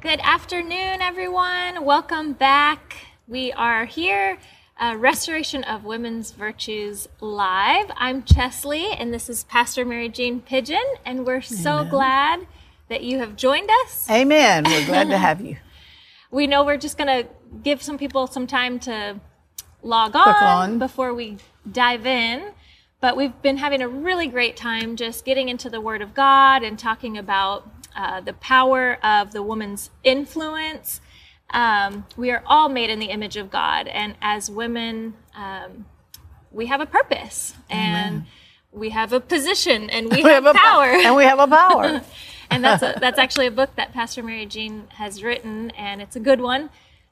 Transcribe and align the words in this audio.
Good 0.00 0.20
afternoon, 0.20 1.02
everyone. 1.02 1.84
Welcome 1.84 2.32
back. 2.32 2.96
We 3.28 3.52
are 3.52 3.84
here, 3.84 4.38
uh, 4.80 4.96
Restoration 4.98 5.62
of 5.62 5.84
Women's 5.84 6.30
Virtues 6.30 7.06
Live. 7.20 7.90
I'm 7.96 8.22
Chesley, 8.22 8.92
and 8.92 9.12
this 9.12 9.28
is 9.28 9.44
Pastor 9.44 9.84
Mary 9.84 10.08
Jean 10.08 10.40
Pigeon, 10.40 10.82
and 11.04 11.26
we're 11.26 11.42
so 11.42 11.80
Amen. 11.80 11.90
glad 11.90 12.46
that 12.88 13.02
you 13.02 13.18
have 13.18 13.36
joined 13.36 13.68
us. 13.84 14.08
Amen. 14.10 14.64
We're 14.64 14.86
glad 14.86 15.10
to 15.10 15.18
have 15.18 15.42
you. 15.42 15.58
We 16.30 16.46
know 16.46 16.64
we're 16.64 16.78
just 16.78 16.96
going 16.96 17.24
to 17.24 17.28
give 17.62 17.82
some 17.82 17.98
people 17.98 18.28
some 18.28 18.46
time 18.46 18.78
to 18.80 19.20
log 19.82 20.14
on, 20.14 20.34
on. 20.42 20.78
before 20.78 21.12
we 21.12 21.38
dive 21.70 22.06
in. 22.06 22.52
But 23.00 23.16
we've 23.16 23.42
been 23.42 23.56
having 23.56 23.82
a 23.82 23.88
really 23.88 24.28
great 24.28 24.56
time 24.56 24.94
just 24.94 25.24
getting 25.24 25.48
into 25.48 25.68
the 25.68 25.80
Word 25.80 26.00
of 26.00 26.14
God 26.14 26.62
and 26.62 26.78
talking 26.78 27.18
about 27.18 27.68
uh, 27.96 28.20
the 28.20 28.32
power 28.34 28.98
of 29.04 29.32
the 29.32 29.42
woman's 29.42 29.90
influence. 30.04 31.00
Um, 31.50 32.06
we 32.16 32.30
are 32.30 32.42
all 32.46 32.68
made 32.68 32.90
in 32.90 32.98
the 32.98 33.06
image 33.06 33.36
of 33.36 33.50
God, 33.50 33.88
and 33.88 34.14
as 34.22 34.50
women, 34.50 35.14
um, 35.34 35.86
we 36.52 36.66
have 36.66 36.80
a 36.80 36.86
purpose 36.86 37.54
and 37.68 38.24
we 38.72 38.90
have 38.90 39.12
a 39.12 39.20
position 39.20 39.90
and 39.90 40.10
we, 40.10 40.22
have, 40.22 40.46
a 40.46 40.54
power. 40.54 40.84
and 40.90 41.14
we 41.16 41.24
have 41.24 41.38
a 41.38 41.46
power. 41.46 42.02
and 42.50 42.64
that's 42.64 42.82
a, 42.82 42.94
that's 43.00 43.18
actually 43.18 43.46
a 43.46 43.50
book 43.50 43.74
that 43.76 43.92
Pastor 43.92 44.22
Mary 44.22 44.46
Jean 44.46 44.88
has 44.94 45.22
written, 45.22 45.70
and 45.70 46.02
it's 46.02 46.16
a 46.16 46.20
good 46.20 46.40
one 46.40 46.70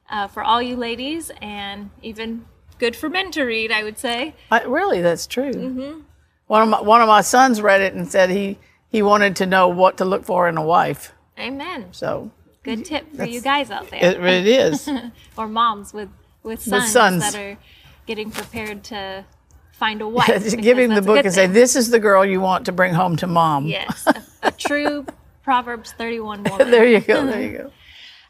uh, 0.09 0.27
for 0.27 0.43
all 0.43 0.61
you 0.61 0.75
ladies, 0.75 1.31
and 1.41 1.89
even 2.01 2.45
good 2.77 2.95
for 2.95 3.09
men 3.09 3.31
to 3.31 3.43
read, 3.43 3.71
I 3.71 3.83
would 3.83 3.97
say. 3.97 4.35
I, 4.51 4.63
really, 4.63 5.01
that's 5.01 5.27
true. 5.27 5.53
Mm-hmm. 5.53 6.01
One 6.47 6.63
of 6.63 6.69
my 6.69 6.81
one 6.81 7.01
of 7.01 7.07
my 7.07 7.21
sons 7.21 7.61
read 7.61 7.81
it 7.81 7.93
and 7.93 8.09
said 8.09 8.31
he 8.31 8.57
he 8.89 9.01
wanted 9.01 9.35
to 9.37 9.45
know 9.45 9.67
what 9.67 9.97
to 9.97 10.05
look 10.05 10.25
for 10.25 10.49
in 10.49 10.57
a 10.57 10.63
wife. 10.63 11.13
Amen. 11.39 11.87
So 11.91 12.31
Good 12.63 12.85
tip 12.85 13.15
for 13.15 13.23
you 13.23 13.41
guys 13.41 13.71
out 13.71 13.89
there, 13.89 14.03
it, 14.03 14.21
it 14.21 14.47
is. 14.47 14.89
or 15.37 15.47
moms 15.47 15.93
with 15.93 16.09
with 16.43 16.61
sons, 16.61 16.91
sons. 16.91 17.21
that 17.21 17.35
are 17.35 17.57
getting 18.05 18.31
prepared 18.31 18.83
to 18.85 19.25
find 19.73 20.01
a 20.01 20.07
wife. 20.07 20.27
because 20.27 20.55
Give 20.55 20.77
him 20.77 20.93
the 20.93 21.01
book 21.01 21.23
and 21.23 21.33
say, 21.33 21.47
"This 21.47 21.75
is 21.75 21.89
the 21.89 21.99
girl 21.99 22.25
you 22.25 22.41
want 22.41 22.65
to 22.65 22.71
bring 22.71 22.93
home 22.93 23.15
to 23.17 23.27
mom." 23.27 23.65
Yes, 23.65 24.05
a, 24.07 24.21
a 24.43 24.51
true 24.51 25.05
Proverbs 25.43 25.93
31 25.93 26.43
woman. 26.43 26.69
there 26.69 26.85
you 26.85 26.99
go. 26.99 27.25
There 27.25 27.41
you 27.41 27.57
go. 27.57 27.71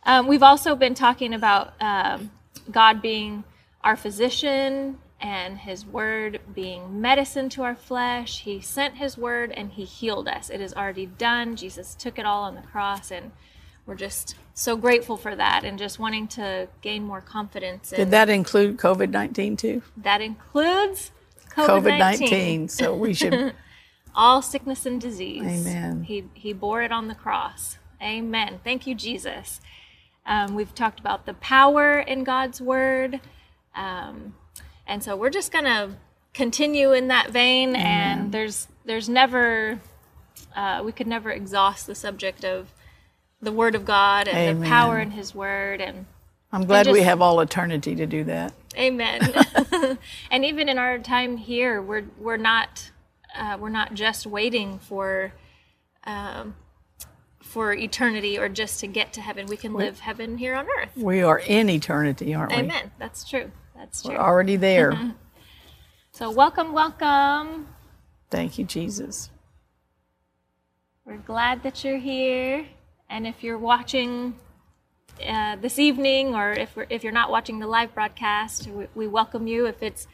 Um, 0.03 0.27
we've 0.27 0.43
also 0.43 0.75
been 0.75 0.93
talking 0.93 1.33
about 1.33 1.73
um, 1.81 2.31
God 2.71 3.01
being 3.01 3.43
our 3.83 3.95
physician 3.95 4.97
and 5.21 5.59
His 5.59 5.85
Word 5.85 6.39
being 6.53 7.01
medicine 7.01 7.49
to 7.49 7.63
our 7.63 7.75
flesh. 7.75 8.41
He 8.41 8.61
sent 8.61 8.95
His 8.95 9.17
Word 9.17 9.51
and 9.51 9.71
He 9.71 9.85
healed 9.85 10.27
us. 10.27 10.49
It 10.49 10.61
is 10.61 10.73
already 10.73 11.05
done. 11.05 11.55
Jesus 11.55 11.95
took 11.95 12.17
it 12.19 12.25
all 12.25 12.43
on 12.43 12.55
the 12.55 12.61
cross, 12.61 13.11
and 13.11 13.31
we're 13.85 13.95
just 13.95 14.35
so 14.53 14.75
grateful 14.75 15.17
for 15.17 15.35
that 15.35 15.63
and 15.63 15.79
just 15.79 15.99
wanting 15.99 16.27
to 16.29 16.67
gain 16.81 17.03
more 17.03 17.21
confidence. 17.21 17.89
Did 17.89 18.11
that 18.11 18.29
include 18.29 18.77
COVID 18.77 19.09
nineteen 19.09 19.57
too? 19.57 19.81
that 19.97 20.21
includes 20.21 21.11
COVID 21.51 21.81
COVID 21.81 21.97
19. 21.97 21.99
nineteen. 21.99 22.67
So 22.69 22.95
we 22.95 23.13
should. 23.13 23.53
all 24.15 24.41
sickness 24.41 24.85
and 24.85 24.99
disease. 24.99 25.43
Amen. 25.43 26.03
He, 26.03 26.25
he 26.33 26.53
bore 26.53 26.81
it 26.81 26.91
on 26.91 27.07
the 27.07 27.15
cross. 27.15 27.77
Amen. 28.01 28.59
Thank 28.63 28.87
you, 28.87 28.95
Jesus. 28.95 29.61
Um, 30.25 30.55
we've 30.55 30.73
talked 30.75 30.99
about 30.99 31.25
the 31.25 31.33
power 31.35 31.99
in 31.99 32.23
God's 32.23 32.61
word. 32.61 33.19
Um, 33.75 34.35
and 34.89 35.03
so 35.03 35.15
we're 35.15 35.29
just 35.29 35.51
going 35.51 35.65
to 35.65 35.91
continue 36.33 36.91
in 36.93 37.07
that 37.07 37.29
vein. 37.29 37.75
And 37.75 38.31
there's, 38.31 38.67
there's 38.85 39.07
never, 39.07 39.79
uh, 40.55 40.81
we 40.83 40.91
could 40.91 41.07
never 41.07 41.31
exhaust 41.31 41.87
the 41.87 41.95
subject 41.95 42.43
of 42.43 42.73
the 43.41 43.51
word 43.51 43.75
of 43.75 43.85
God 43.85 44.27
and 44.27 44.61
the 44.61 44.67
power 44.67 44.99
in 44.99 45.11
his 45.11 45.33
word. 45.33 45.79
And 45.79 46.07
I'm 46.51 46.65
glad 46.65 46.87
we 46.87 46.93
just- 46.93 47.05
have 47.05 47.21
all 47.21 47.39
eternity 47.39 47.95
to 47.95 48.05
do 48.05 48.23
that. 48.25 48.53
Amen. 48.75 49.21
and 50.31 50.45
even 50.45 50.67
in 50.69 50.77
our 50.77 50.99
time 50.99 51.37
here, 51.37 51.81
we're 51.81 52.05
we're 52.19 52.37
not 52.37 52.91
uh, 53.35 53.57
we're 53.59 53.69
not 53.69 53.93
just 53.93 54.25
waiting 54.27 54.79
for 54.79 55.33
um, 56.03 56.55
for 57.41 57.73
eternity 57.73 58.37
or 58.37 58.47
just 58.47 58.79
to 58.81 58.87
get 58.87 59.13
to 59.13 59.21
heaven. 59.21 59.47
We 59.47 59.57
can 59.57 59.73
live 59.73 59.99
heaven 59.99 60.37
here 60.37 60.55
on 60.55 60.67
earth. 60.79 60.91
We 60.95 61.21
are 61.23 61.39
in 61.39 61.69
eternity, 61.69 62.33
aren't 62.33 62.51
we? 62.51 62.59
Amen. 62.59 62.91
That's 62.99 63.27
true. 63.27 63.51
That's 63.79 64.01
true. 64.03 64.13
We're 64.13 64.19
already 64.19 64.57
there. 64.57 65.15
So 66.11 66.29
welcome, 66.31 66.73
welcome. 66.73 67.67
Thank 68.29 68.57
you, 68.57 68.65
Jesus. 68.65 69.29
We're 71.05 71.15
glad 71.15 71.63
that 71.63 71.81
you're 71.85 71.99
here. 71.99 72.65
And 73.09 73.25
if 73.25 73.41
you're 73.41 73.57
watching 73.59 74.35
uh, 75.25 75.55
this 75.57 75.79
evening, 75.79 76.35
or 76.35 76.51
if 76.51 76.75
we're, 76.75 76.87
if 76.89 77.05
you're 77.05 77.13
not 77.13 77.31
watching 77.31 77.59
the 77.59 77.67
live 77.67 77.93
broadcast, 77.93 78.67
we, 78.67 78.87
we 78.95 79.07
welcome 79.07 79.47
you. 79.47 79.65
If 79.65 79.81
it's 79.81 80.07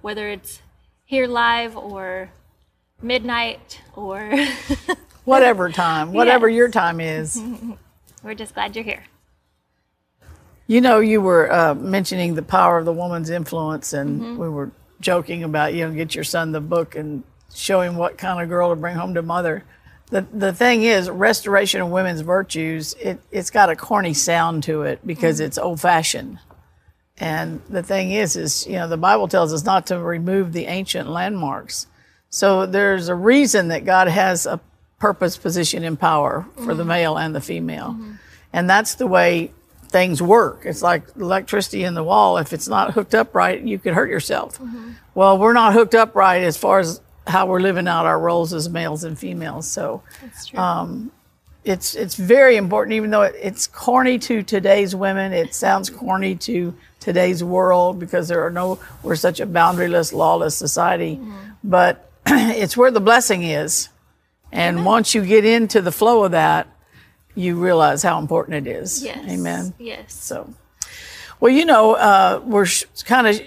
whether 0.00 0.28
it's 0.28 0.60
here 1.04 1.28
live 1.28 1.76
or 1.76 2.30
midnight, 3.00 3.80
or 3.94 4.32
Whatever 5.24 5.70
time, 5.70 6.12
whatever 6.12 6.48
Yes. 6.48 6.56
your 6.56 6.68
time 6.70 7.00
is. 7.00 7.40
we're 8.24 8.34
just 8.34 8.54
glad 8.54 8.74
you're 8.74 8.84
here. 8.84 9.04
You 10.66 10.80
know, 10.80 11.00
you 11.00 11.20
were 11.20 11.52
uh, 11.52 11.74
mentioning 11.74 12.34
the 12.34 12.42
power 12.42 12.78
of 12.78 12.84
the 12.84 12.92
woman's 12.92 13.30
influence, 13.30 13.92
and 13.92 14.20
Mm-hmm. 14.20 14.38
we 14.38 14.48
were 14.48 14.70
joking 15.00 15.42
about, 15.44 15.74
you 15.74 15.86
know, 15.86 15.92
get 15.94 16.14
your 16.14 16.24
son 16.24 16.52
the 16.52 16.60
book 16.60 16.94
and 16.96 17.22
show 17.54 17.80
him 17.82 17.96
what 17.96 18.16
kind 18.16 18.42
of 18.42 18.48
girl 18.48 18.70
to 18.70 18.76
bring 18.76 18.96
home 18.96 19.14
to 19.14 19.22
mother. 19.22 19.64
The, 20.10 20.22
the 20.32 20.52
thing 20.52 20.82
is, 20.82 21.10
restoration 21.10 21.80
of 21.82 21.90
women's 21.90 22.20
virtues, 22.22 22.94
it, 23.00 23.18
it's 23.30 23.50
got 23.50 23.68
a 23.70 23.76
corny 23.76 24.14
sound 24.14 24.62
to 24.64 24.82
it 24.82 25.06
because 25.06 25.36
Mm-hmm. 25.38 25.46
it's 25.46 25.58
old 25.58 25.80
fashioned. 25.80 26.38
And 27.18 27.60
the 27.68 27.82
thing 27.82 28.10
is, 28.10 28.34
is, 28.34 28.66
you 28.66 28.74
know, 28.74 28.88
the 28.88 28.96
Bible 28.96 29.28
tells 29.28 29.52
us 29.52 29.64
not 29.64 29.86
to 29.88 29.98
remove 29.98 30.52
the 30.52 30.66
ancient 30.66 31.08
landmarks. 31.08 31.86
So 32.30 32.66
there's 32.66 33.08
a 33.08 33.14
reason 33.14 33.68
that 33.68 33.84
God 33.84 34.08
has 34.08 34.46
a 34.46 34.58
purpose, 34.98 35.36
position, 35.36 35.84
and 35.84 35.98
power 36.00 36.46
for 36.54 36.60
Mm-hmm. 36.62 36.76
the 36.78 36.84
male 36.84 37.16
and 37.18 37.34
the 37.34 37.40
female. 37.40 37.96
And 38.52 38.68
that's 38.70 38.94
the 38.94 39.06
way 39.06 39.52
things 39.94 40.20
work. 40.20 40.62
It's 40.64 40.82
like 40.82 41.04
electricity 41.14 41.84
in 41.84 41.94
the 41.94 42.02
wall. 42.02 42.36
If 42.38 42.52
it's 42.52 42.66
not 42.66 42.94
hooked 42.94 43.14
up 43.14 43.32
right, 43.32 43.62
you 43.62 43.78
could 43.78 43.94
hurt 43.94 44.10
yourself. 44.10 44.58
Mm-hmm. 44.58 44.90
Well, 45.14 45.38
we're 45.38 45.52
not 45.52 45.72
hooked 45.72 45.94
up 45.94 46.16
right 46.16 46.42
as 46.42 46.56
far 46.56 46.80
as 46.80 47.00
how 47.28 47.46
we're 47.46 47.60
living 47.60 47.86
out 47.86 48.04
our 48.04 48.18
roles 48.18 48.52
as 48.52 48.68
males 48.68 49.04
and 49.04 49.16
females. 49.16 49.70
So 49.70 50.02
Um, 50.58 51.12
it's 51.64 51.94
it's 51.94 52.16
very 52.16 52.56
important, 52.56 52.94
even 52.94 53.10
though 53.10 53.22
it, 53.22 53.36
it's 53.40 53.68
corny 53.68 54.18
to 54.18 54.42
today's 54.42 54.96
women. 54.96 55.32
It 55.32 55.54
sounds 55.54 55.90
corny 55.90 56.34
to 56.48 56.74
today's 56.98 57.44
world 57.44 58.00
because 58.00 58.26
there 58.26 58.44
are 58.44 58.50
no 58.50 58.80
we're 59.04 59.14
such 59.14 59.38
a 59.38 59.46
boundaryless, 59.46 60.12
lawless 60.12 60.56
society. 60.56 61.20
But 61.62 62.10
it's 62.26 62.76
where 62.76 62.90
the 62.90 63.00
blessing 63.00 63.44
is, 63.44 63.90
and 64.50 64.84
once 64.84 65.14
you 65.14 65.24
get 65.24 65.44
into 65.44 65.80
the 65.80 65.92
flow 65.92 66.24
of 66.24 66.32
that, 66.32 66.66
you 67.34 67.56
realize 67.56 68.02
how 68.02 68.18
important 68.18 68.66
it 68.66 68.70
is. 68.70 69.02
yes. 69.04 69.18
Amen. 69.28 69.74
Yes. 69.78 70.12
So, 70.14 70.52
well, 71.40 71.52
you 71.52 71.64
know, 71.64 71.94
uh, 71.94 72.40
we're 72.44 72.66
sh- 72.66 72.84
kind 73.04 73.26
of 73.26 73.40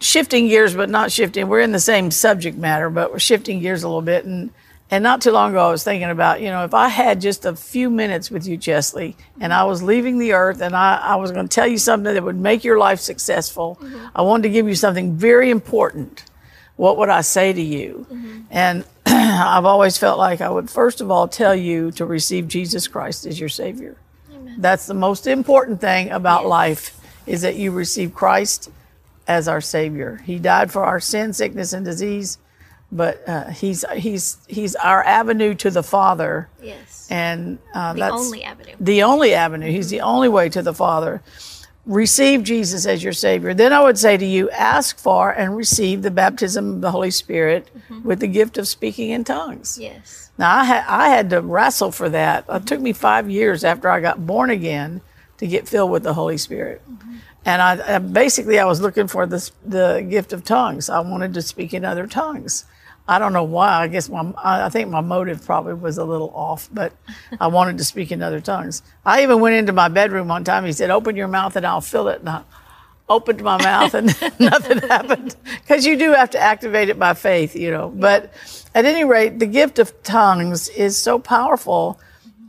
shifting 0.00 0.48
gears, 0.48 0.74
but 0.74 0.90
not 0.90 1.10
shifting. 1.10 1.48
We're 1.48 1.60
in 1.60 1.72
the 1.72 1.80
same 1.80 2.10
subject 2.10 2.56
matter, 2.58 2.90
but 2.90 3.10
we're 3.12 3.18
shifting 3.18 3.60
gears 3.60 3.82
a 3.82 3.88
little 3.88 4.02
bit. 4.02 4.24
And 4.24 4.50
and 4.90 5.02
not 5.02 5.22
too 5.22 5.30
long 5.32 5.50
ago, 5.52 5.66
I 5.66 5.70
was 5.70 5.82
thinking 5.82 6.10
about, 6.10 6.42
you 6.42 6.50
know, 6.50 6.62
if 6.64 6.74
I 6.74 6.88
had 6.88 7.20
just 7.20 7.46
a 7.46 7.56
few 7.56 7.88
minutes 7.88 8.30
with 8.30 8.46
you, 8.46 8.58
Chesley, 8.58 9.16
and 9.40 9.52
I 9.52 9.64
was 9.64 9.82
leaving 9.82 10.18
the 10.18 10.34
earth, 10.34 10.60
and 10.60 10.76
I, 10.76 10.96
I 10.96 11.16
was 11.16 11.32
going 11.32 11.48
to 11.48 11.52
tell 11.52 11.66
you 11.66 11.78
something 11.78 12.12
that 12.12 12.22
would 12.22 12.36
make 12.38 12.62
your 12.64 12.78
life 12.78 13.00
successful. 13.00 13.80
I 14.14 14.20
wanted 14.22 14.42
to 14.42 14.48
give 14.50 14.68
you 14.68 14.74
something 14.74 15.16
very 15.16 15.50
important. 15.50 16.24
What 16.76 16.96
would 16.98 17.08
I 17.08 17.20
say 17.22 17.52
to 17.52 17.62
you? 17.62 18.06
And 18.50 18.84
I've 19.06 19.64
always 19.64 19.96
felt 19.98 20.18
like 20.18 20.40
I 20.40 20.50
would 20.50 20.68
first 20.70 21.00
of 21.00 21.10
all 21.10 21.28
tell 21.28 21.54
you 21.54 21.90
to 21.92 22.04
receive 22.04 22.48
Jesus 22.48 22.88
Christ 22.88 23.26
as 23.26 23.38
your 23.38 23.48
Savior. 23.48 23.96
That's 24.58 24.86
the 24.86 24.94
most 24.94 25.26
important 25.26 25.80
thing 25.80 26.10
about 26.10 26.46
life 26.46 26.98
is 27.26 27.42
that 27.42 27.56
you 27.56 27.70
receive 27.72 28.14
Christ 28.14 28.70
as 29.26 29.48
our 29.48 29.60
Savior. 29.60 30.20
He 30.24 30.38
died 30.38 30.70
for 30.70 30.84
our 30.84 31.00
sin, 31.00 31.32
sickness, 31.32 31.72
and 31.72 31.84
disease, 31.84 32.38
but 32.92 33.26
uh, 33.28 33.48
he's 33.50 33.84
he's 33.96 34.36
he's 34.46 34.76
our 34.76 35.02
avenue 35.02 35.54
to 35.56 35.70
the 35.70 35.82
Father, 35.82 36.48
Yes. 36.62 37.08
and 37.10 37.58
uh, 37.74 37.94
the 37.94 38.00
that's 38.00 38.14
only 38.14 38.44
avenue. 38.44 38.74
the 38.78 39.02
only 39.02 39.34
avenue. 39.34 39.70
He's 39.72 39.90
the 39.90 40.02
only 40.02 40.28
way 40.28 40.48
to 40.50 40.62
the 40.62 40.74
Father. 40.74 41.20
Receive 41.86 42.42
Jesus 42.42 42.86
as 42.86 43.04
your 43.04 43.12
Savior. 43.12 43.52
Then 43.52 43.72
I 43.72 43.82
would 43.82 43.98
say 43.98 44.16
to 44.16 44.24
you, 44.24 44.48
ask 44.50 44.98
for 44.98 45.30
and 45.30 45.56
receive 45.56 46.00
the 46.02 46.10
baptism 46.10 46.76
of 46.76 46.80
the 46.80 46.90
Holy 46.90 47.10
Spirit 47.10 47.68
mm-hmm. 47.76 48.06
with 48.06 48.20
the 48.20 48.26
gift 48.26 48.56
of 48.56 48.66
speaking 48.66 49.10
in 49.10 49.24
tongues. 49.24 49.78
Yes. 49.78 50.30
Now 50.38 50.56
I 50.56 50.64
had 50.64 50.84
I 50.88 51.08
had 51.08 51.30
to 51.30 51.40
wrestle 51.40 51.92
for 51.92 52.08
that. 52.08 52.46
It 52.48 52.66
took 52.66 52.80
me 52.80 52.92
five 52.92 53.28
years 53.28 53.64
after 53.64 53.90
I 53.90 54.00
got 54.00 54.26
born 54.26 54.50
again 54.50 55.02
to 55.38 55.46
get 55.46 55.68
filled 55.68 55.90
with 55.90 56.02
the 56.02 56.14
Holy 56.14 56.38
Spirit. 56.38 56.80
Mm-hmm. 56.90 57.16
And 57.44 57.60
I, 57.60 57.96
I 57.96 57.98
basically 57.98 58.58
I 58.58 58.64
was 58.64 58.80
looking 58.80 59.06
for 59.06 59.26
this 59.26 59.52
the 59.64 60.06
gift 60.08 60.32
of 60.32 60.44
tongues. 60.44 60.88
I 60.88 61.00
wanted 61.00 61.34
to 61.34 61.42
speak 61.42 61.74
in 61.74 61.84
other 61.84 62.06
tongues. 62.06 62.64
I 63.06 63.18
don't 63.18 63.32
know 63.32 63.44
why. 63.44 63.82
I 63.82 63.88
guess 63.88 64.08
my 64.08 64.32
I 64.36 64.66
I 64.66 64.68
think 64.68 64.88
my 64.88 65.00
motive 65.00 65.44
probably 65.44 65.74
was 65.74 65.98
a 65.98 66.04
little 66.04 66.30
off, 66.34 66.68
but 66.72 66.92
I 67.40 67.46
wanted 67.58 67.78
to 67.78 67.84
speak 67.84 68.12
in 68.12 68.22
other 68.22 68.40
tongues. 68.40 68.82
I 69.04 69.22
even 69.22 69.40
went 69.40 69.56
into 69.56 69.72
my 69.72 69.88
bedroom 69.88 70.28
one 70.28 70.44
time. 70.44 70.64
He 70.64 70.72
said, 70.72 70.90
"Open 70.90 71.16
your 71.16 71.28
mouth 71.28 71.56
and 71.56 71.66
I'll 71.66 71.80
fill 71.80 72.08
it." 72.08 72.20
And 72.20 72.28
I 72.28 72.42
opened 73.08 73.42
my 73.42 73.62
mouth 73.62 73.94
and 73.94 74.06
nothing 74.40 74.78
happened 74.78 75.36
because 75.60 75.84
you 75.84 75.96
do 75.98 76.12
have 76.12 76.30
to 76.30 76.38
activate 76.38 76.88
it 76.88 76.98
by 76.98 77.14
faith, 77.14 77.54
you 77.54 77.70
know. 77.70 77.90
But 77.90 78.32
at 78.74 78.84
any 78.84 79.04
rate, 79.04 79.38
the 79.38 79.46
gift 79.46 79.78
of 79.78 80.02
tongues 80.02 80.68
is 80.70 80.96
so 80.96 81.18
powerful 81.18 82.00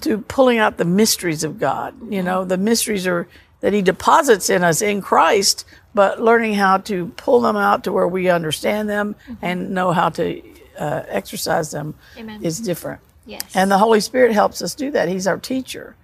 to 0.02 0.20
pulling 0.20 0.58
out 0.58 0.78
the 0.78 0.86
mysteries 0.86 1.44
of 1.44 1.60
God. 1.60 1.96
You 2.12 2.24
know, 2.24 2.46
the 2.46 2.58
mysteries 2.58 3.06
are 3.08 3.28
that 3.62 3.74
He 3.74 3.82
deposits 3.82 4.50
in 4.50 4.64
us 4.64 4.82
in 4.82 5.02
Christ, 5.02 5.66
but 5.96 6.22
learning 6.22 6.54
how 6.54 6.78
to 6.78 7.08
pull 7.18 7.42
them 7.42 7.56
out 7.56 7.86
to 7.86 7.92
where 7.92 8.08
we 8.08 8.30
understand 8.30 8.88
them 8.88 9.16
and 9.42 9.72
know 9.72 9.92
how 9.94 10.10
to 10.10 10.44
uh, 10.78 11.04
exercise 11.08 11.72
them 11.72 11.96
Amen. 12.18 12.44
is 12.44 12.60
different. 12.60 13.02
Yes. 13.26 13.42
And 13.56 13.72
the 13.72 13.78
Holy 13.80 14.02
Spirit 14.02 14.34
helps 14.34 14.62
us 14.62 14.76
do 14.76 14.92
that. 14.92 15.08
He's 15.08 15.26
our 15.26 15.40
teacher. 15.40 15.96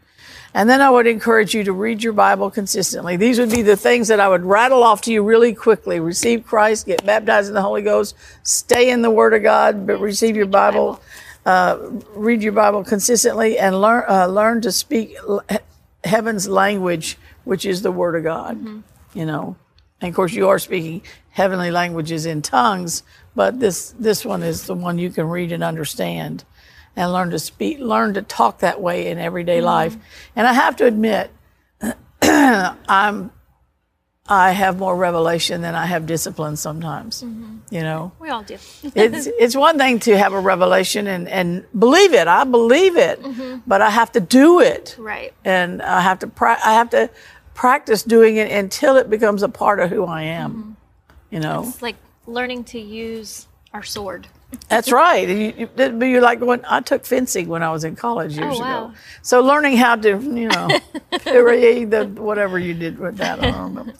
And 0.53 0.69
then 0.69 0.81
I 0.81 0.89
would 0.89 1.07
encourage 1.07 1.53
you 1.53 1.63
to 1.63 1.71
read 1.71 2.03
your 2.03 2.13
Bible 2.13 2.51
consistently. 2.51 3.15
These 3.15 3.39
would 3.39 3.51
be 3.51 3.61
the 3.61 3.77
things 3.77 4.09
that 4.09 4.19
I 4.19 4.27
would 4.27 4.43
rattle 4.43 4.83
off 4.83 5.01
to 5.03 5.11
you 5.11 5.23
really 5.23 5.53
quickly. 5.53 5.99
Receive 5.99 6.45
Christ, 6.45 6.85
get 6.85 7.05
baptized 7.05 7.47
in 7.47 7.53
the 7.53 7.61
Holy 7.61 7.81
Ghost, 7.81 8.15
stay 8.43 8.89
in 8.89 9.01
the 9.01 9.11
Word 9.11 9.33
of 9.33 9.43
God, 9.43 9.87
but 9.87 9.99
receive 9.99 10.35
your 10.35 10.47
Bible, 10.47 11.01
uh, 11.45 11.77
read 12.15 12.41
your 12.41 12.51
Bible 12.51 12.83
consistently, 12.83 13.57
and 13.57 13.79
learn 13.79 14.03
uh, 14.09 14.27
learn 14.27 14.59
to 14.61 14.71
speak 14.73 15.15
heaven's 16.03 16.49
language, 16.49 17.17
which 17.45 17.65
is 17.65 17.81
the 17.81 17.91
Word 17.91 18.15
of 18.15 18.23
God. 18.23 18.83
You 19.13 19.25
know, 19.25 19.55
and 20.01 20.09
of 20.09 20.15
course 20.15 20.33
you 20.33 20.49
are 20.49 20.59
speaking 20.59 21.01
heavenly 21.29 21.71
languages 21.71 22.25
in 22.25 22.41
tongues, 22.41 23.03
but 23.35 23.59
this 23.59 23.93
this 23.97 24.25
one 24.25 24.43
is 24.43 24.65
the 24.65 24.75
one 24.75 24.97
you 24.97 25.09
can 25.09 25.29
read 25.29 25.51
and 25.51 25.63
understand 25.63 26.43
and 26.95 27.11
learn 27.13 27.29
to 27.31 27.39
speak, 27.39 27.79
learn 27.79 28.13
to 28.15 28.21
talk 28.21 28.59
that 28.59 28.81
way 28.81 29.07
in 29.07 29.17
everyday 29.17 29.57
mm-hmm. 29.57 29.65
life. 29.65 29.97
And 30.35 30.47
I 30.47 30.53
have 30.53 30.75
to 30.77 30.85
admit, 30.85 31.31
I'm, 32.21 33.31
I 34.27 34.51
have 34.51 34.77
more 34.77 34.95
revelation 34.95 35.61
than 35.61 35.75
I 35.75 35.85
have 35.85 36.05
discipline 36.05 36.55
sometimes. 36.55 37.23
Mm-hmm. 37.23 37.57
You 37.69 37.81
know, 37.81 38.11
we 38.19 38.29
all 38.29 38.43
do. 38.43 38.57
it's 38.83 39.27
it's 39.39 39.55
one 39.55 39.77
thing 39.77 39.99
to 39.99 40.17
have 40.17 40.33
a 40.33 40.39
revelation 40.39 41.07
and 41.07 41.27
and 41.27 41.65
believe 41.77 42.13
it. 42.13 42.27
I 42.27 42.43
believe 42.43 42.97
it, 42.97 43.21
mm-hmm. 43.21 43.59
but 43.65 43.81
I 43.81 43.89
have 43.89 44.11
to 44.13 44.19
do 44.19 44.59
it, 44.59 44.95
right. 44.99 45.33
and 45.43 45.81
I 45.81 46.01
have 46.01 46.19
to 46.19 46.27
pra- 46.27 46.59
I 46.63 46.73
have 46.73 46.89
to 46.91 47.09
practice 47.53 48.03
doing 48.03 48.37
it 48.37 48.51
until 48.51 48.95
it 48.97 49.09
becomes 49.09 49.43
a 49.43 49.49
part 49.49 49.79
of 49.79 49.89
who 49.89 50.05
I 50.05 50.23
am. 50.23 50.77
You 51.29 51.39
know. 51.39 51.63
It's 51.67 51.81
like 51.81 51.95
learning 52.27 52.65
to 52.65 52.79
use 52.79 53.47
our 53.73 53.83
sword. 53.83 54.27
That's 54.67 54.91
right. 55.03 55.27
You, 55.29 55.69
you, 55.77 56.19
like 56.21 56.41
when 56.41 56.61
I 56.67 56.81
took 56.81 57.05
fencing 57.05 57.47
when 57.47 57.63
I 57.63 57.71
was 57.71 57.83
in 57.83 57.95
college 57.95 58.37
years 58.37 58.55
Oh, 58.57 58.59
wow. 58.61 58.85
ago. 58.87 58.93
So 59.21 59.41
learning 59.41 59.77
how 59.77 59.95
to, 59.95 60.09
you 60.09 60.47
know, 60.49 60.67
the 61.11 62.13
whatever 62.17 62.59
you 62.59 62.73
did 62.73 62.99
with 62.99 63.17
that, 63.17 63.39
I 63.39 63.51
don't 63.51 63.75
remember. 63.75 63.93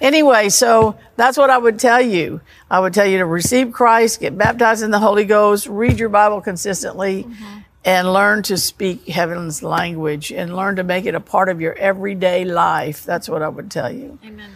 Anyway, 0.00 0.50
so 0.50 0.98
that's 1.16 1.38
what 1.38 1.48
I 1.48 1.56
would 1.56 1.78
tell 1.78 2.02
you. 2.02 2.42
I 2.70 2.80
would 2.80 2.92
tell 2.92 3.06
you 3.06 3.16
to 3.18 3.24
receive 3.24 3.72
Christ, 3.72 4.20
get 4.20 4.36
baptized 4.36 4.82
in 4.82 4.90
the 4.90 4.98
Holy 4.98 5.24
Ghost, 5.24 5.66
read 5.68 5.98
your 5.98 6.10
Bible 6.10 6.40
consistently, 6.42 7.24
Mm-hmm. 7.24 7.58
And 7.86 8.12
learn 8.12 8.42
to 8.42 8.58
speak 8.58 9.06
heaven's 9.06 9.62
language 9.62 10.32
and 10.32 10.56
learn 10.56 10.74
to 10.74 10.82
make 10.82 11.06
it 11.06 11.14
a 11.14 11.20
part 11.20 11.48
of 11.48 11.60
your 11.60 11.72
everyday 11.74 12.44
life. 12.44 13.04
That's 13.04 13.28
what 13.28 13.42
I 13.42 13.48
would 13.48 13.70
tell 13.70 13.90
you. 13.90 14.18
Amen. 14.24 14.50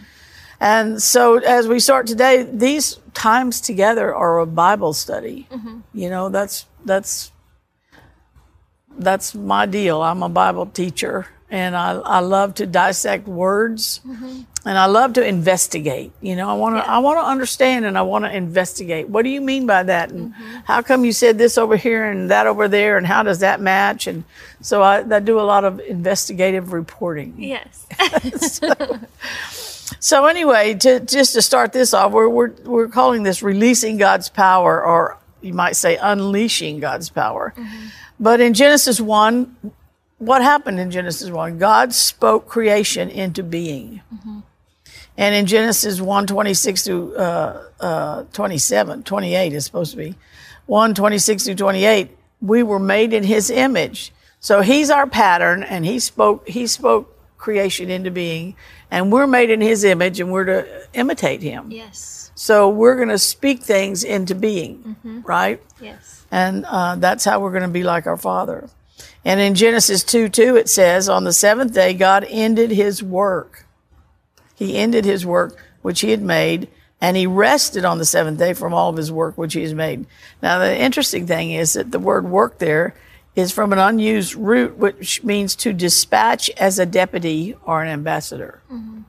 And 0.59 1.01
so, 1.01 1.37
as 1.37 1.67
we 1.67 1.79
start 1.79 2.05
today, 2.05 2.43
these 2.43 2.99
times 3.13 3.61
together 3.61 4.13
are 4.13 4.39
a 4.39 4.45
Bible 4.45 4.93
study. 4.93 5.47
Mm-hmm. 5.49 5.79
You 5.93 6.09
know, 6.09 6.29
that's 6.29 6.65
that's 6.85 7.31
that's 8.99 9.33
my 9.33 9.65
deal. 9.65 10.01
I'm 10.01 10.21
a 10.21 10.29
Bible 10.29 10.67
teacher, 10.67 11.27
and 11.51 11.75
I, 11.75 11.91
I 11.91 12.19
love 12.19 12.55
to 12.55 12.65
dissect 12.65 13.27
words, 13.27 13.99
mm-hmm. 14.07 14.41
and 14.65 14.77
I 14.77 14.85
love 14.85 15.13
to 15.13 15.25
investigate. 15.25 16.13
You 16.21 16.35
know, 16.35 16.49
I 16.49 16.53
want 16.53 16.77
to 16.77 16.89
I 16.89 16.99
want 16.99 17.19
to 17.19 17.25
understand, 17.25 17.85
and 17.85 17.97
I 17.97 18.01
want 18.01 18.25
to 18.25 18.35
investigate. 18.35 19.09
What 19.09 19.23
do 19.23 19.29
you 19.29 19.41
mean 19.41 19.67
by 19.67 19.83
that? 19.83 20.09
And 20.09 20.33
mm-hmm. 20.33 20.57
how 20.63 20.81
come 20.81 21.05
you 21.05 21.11
said 21.11 21.37
this 21.37 21.57
over 21.57 21.75
here 21.75 22.09
and 22.09 22.31
that 22.31 22.47
over 22.47 22.67
there, 22.67 22.97
and 22.97 23.05
how 23.05 23.21
does 23.21 23.39
that 23.39 23.61
match? 23.61 24.07
And 24.07 24.23
so 24.61 24.81
I, 24.81 25.03
I 25.07 25.19
do 25.19 25.39
a 25.39 25.43
lot 25.43 25.65
of 25.65 25.79
investigative 25.81 26.73
reporting. 26.73 27.35
Yes. 27.37 27.85
So 29.99 30.25
anyway, 30.25 30.73
to, 30.73 30.99
just 30.99 31.35
to 31.35 31.43
start 31.43 31.73
this 31.73 31.93
off, 31.93 32.11
we're, 32.11 32.27
we're, 32.27 32.51
we're 32.63 32.87
calling 32.87 33.21
this 33.21 33.43
releasing 33.43 33.97
God's 33.97 34.29
power, 34.29 34.83
or 34.83 35.19
you 35.41 35.53
might 35.53 35.75
say 35.75 35.95
unleashing 35.95 36.79
God's 36.79 37.09
power. 37.09 37.53
Mm-hmm. 37.55 37.87
But 38.19 38.41
in 38.41 38.55
Genesis 38.55 38.99
1, 38.99 39.55
what 40.21 40.41
happened 40.41 40.79
in 40.79 40.91
Genesis 40.91 41.29
1? 41.29 41.57
God 41.57 41.93
spoke 41.93 42.47
creation 42.47 43.09
into 43.09 43.41
being. 43.43 44.01
And 45.17 45.35
in 45.35 45.45
Genesis 45.45 45.99
1, 45.99 46.27
26 46.27 46.83
to 46.85 47.15
uh, 47.17 47.63
uh, 47.79 48.23
27, 48.31 49.03
28 49.03 49.53
is 49.53 49.65
supposed 49.65 49.91
to 49.91 49.97
be, 49.97 50.15
1, 50.67 50.93
26 50.93 51.43
to 51.45 51.55
28, 51.55 52.09
we 52.41 52.63
were 52.63 52.79
made 52.79 53.13
in 53.13 53.23
his 53.23 53.49
image. 53.49 54.13
So 54.39 54.61
he's 54.61 54.89
our 54.89 55.05
pattern, 55.05 55.63
and 55.63 55.85
he 55.85 55.99
spoke, 55.99 56.47
he 56.47 56.65
spoke 56.65 57.13
creation 57.37 57.89
into 57.89 58.09
being, 58.09 58.55
and 58.89 59.11
we're 59.11 59.27
made 59.27 59.49
in 59.49 59.59
his 59.61 59.83
image, 59.83 60.19
and 60.19 60.31
we're 60.31 60.45
to 60.45 60.87
imitate 60.93 61.41
him. 61.41 61.71
yes. 61.71 62.19
So 62.33 62.69
we're 62.69 62.95
going 62.95 63.09
to 63.09 63.19
speak 63.19 63.61
things 63.61 64.03
into 64.03 64.33
being, 64.33 64.95
right? 65.25 65.61
Yes. 65.79 66.25
And 66.31 66.65
uh, 66.65 66.95
that's 66.95 67.23
how 67.25 67.39
we're 67.39 67.51
going 67.51 67.61
to 67.63 67.67
be 67.67 67.83
like 67.83 68.07
our 68.07 68.17
Father. 68.17 68.67
And 69.23 69.39
in 69.39 69.55
Genesis 69.55 70.03
2 70.03 70.29
2, 70.29 70.55
it 70.55 70.69
says, 70.69 71.07
On 71.07 71.23
the 71.23 71.33
seventh 71.33 71.73
day, 71.73 71.93
God 71.93 72.25
ended 72.29 72.71
his 72.71 73.03
work. 73.03 73.65
He 74.55 74.77
ended 74.77 75.05
his 75.05 75.25
work 75.25 75.57
which 75.81 76.01
he 76.01 76.11
had 76.11 76.21
made, 76.21 76.67
and 76.99 77.17
he 77.17 77.25
rested 77.25 77.83
on 77.83 77.97
the 77.97 78.05
seventh 78.05 78.37
day 78.37 78.53
from 78.53 78.73
all 78.73 78.89
of 78.89 78.97
his 78.97 79.11
work 79.11 79.37
which 79.37 79.53
he 79.53 79.61
has 79.61 79.73
made. 79.73 80.05
Now, 80.41 80.59
the 80.59 80.77
interesting 80.77 81.25
thing 81.25 81.51
is 81.51 81.73
that 81.73 81.91
the 81.91 81.99
word 81.99 82.25
work 82.25 82.59
there 82.59 82.93
is 83.35 83.51
from 83.51 83.73
an 83.73 83.79
unused 83.79 84.35
root, 84.35 84.77
which 84.77 85.23
means 85.23 85.55
to 85.55 85.73
dispatch 85.73 86.49
as 86.51 86.77
a 86.77 86.85
deputy 86.85 87.55
or 87.63 87.81
an 87.81 87.89
ambassador. 87.89 88.61
Mm-hmm. 88.71 89.01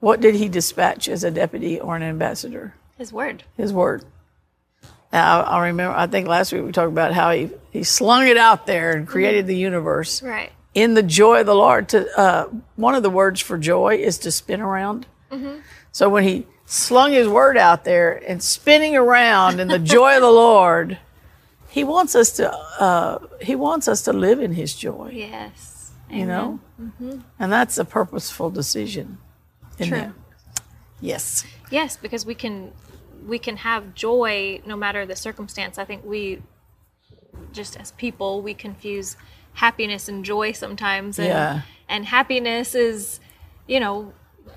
What 0.00 0.20
did 0.20 0.34
he 0.34 0.48
dispatch 0.48 1.08
as 1.08 1.24
a 1.24 1.30
deputy 1.30 1.78
or 1.78 1.96
an 1.96 2.02
ambassador? 2.02 2.74
His 2.98 3.12
word. 3.12 3.44
his 3.56 3.72
word. 3.72 4.04
Now, 5.12 5.42
I 5.42 5.56
I 5.58 5.66
remember, 5.68 5.96
I 5.96 6.06
think 6.06 6.28
last 6.28 6.52
week 6.52 6.64
we 6.64 6.72
talked 6.72 6.92
about 6.92 7.12
how 7.12 7.32
he, 7.32 7.50
he 7.70 7.82
slung 7.82 8.26
it 8.28 8.36
out 8.36 8.66
there 8.66 8.92
and 8.92 9.06
created 9.06 9.46
the 9.46 9.56
universe 9.56 10.22
Right. 10.22 10.52
in 10.74 10.94
the 10.94 11.02
joy 11.02 11.40
of 11.40 11.46
the 11.46 11.54
Lord. 11.54 11.88
To 11.90 12.18
uh, 12.18 12.46
One 12.76 12.94
of 12.94 13.02
the 13.02 13.10
words 13.10 13.40
for 13.40 13.58
joy 13.58 13.96
is 13.96 14.18
to 14.18 14.30
spin 14.30 14.60
around. 14.60 15.06
Mhm. 15.32 15.60
So 15.92 16.08
when 16.08 16.24
he 16.24 16.46
slung 16.66 17.12
his 17.12 17.26
word 17.26 17.56
out 17.56 17.84
there 17.84 18.20
and 18.28 18.40
spinning 18.42 18.94
around 18.96 19.58
in 19.58 19.66
the 19.68 19.78
joy 19.80 20.14
of 20.16 20.22
the 20.22 20.30
Lord, 20.46 20.98
he 21.68 21.82
wants 21.84 22.14
us 22.14 22.30
to 22.32 22.52
uh, 22.52 23.18
he 23.40 23.56
wants 23.56 23.88
us 23.88 24.02
to 24.02 24.12
live 24.12 24.40
in 24.40 24.52
his 24.52 24.74
joy, 24.74 25.10
Yes. 25.12 25.90
you 26.08 26.24
know, 26.26 26.60
Mhm. 26.80 27.22
and 27.38 27.52
that's 27.52 27.78
a 27.78 27.84
purposeful 27.84 28.50
decision. 28.50 29.18
True. 29.78 29.90
that. 29.90 30.12
Yes. 31.00 31.44
Yes, 31.70 31.96
because 31.96 32.26
we 32.26 32.34
can 32.34 32.72
we 33.26 33.38
can 33.38 33.58
have 33.58 33.94
joy 33.94 34.60
no 34.66 34.76
matter 34.76 35.04
the 35.06 35.16
circumstance. 35.16 35.78
I 35.78 35.84
think 35.84 36.04
we 36.04 36.40
just 37.52 37.76
as 37.78 37.90
people 37.92 38.42
we 38.42 38.54
confuse 38.54 39.16
happiness 39.54 40.08
and 40.08 40.24
joy 40.24 40.52
sometimes 40.52 41.18
and 41.18 41.28
Yeah. 41.28 41.62
and 41.88 42.06
happiness 42.06 42.74
is 42.74 43.18
you 43.66 43.80
know 43.80 44.12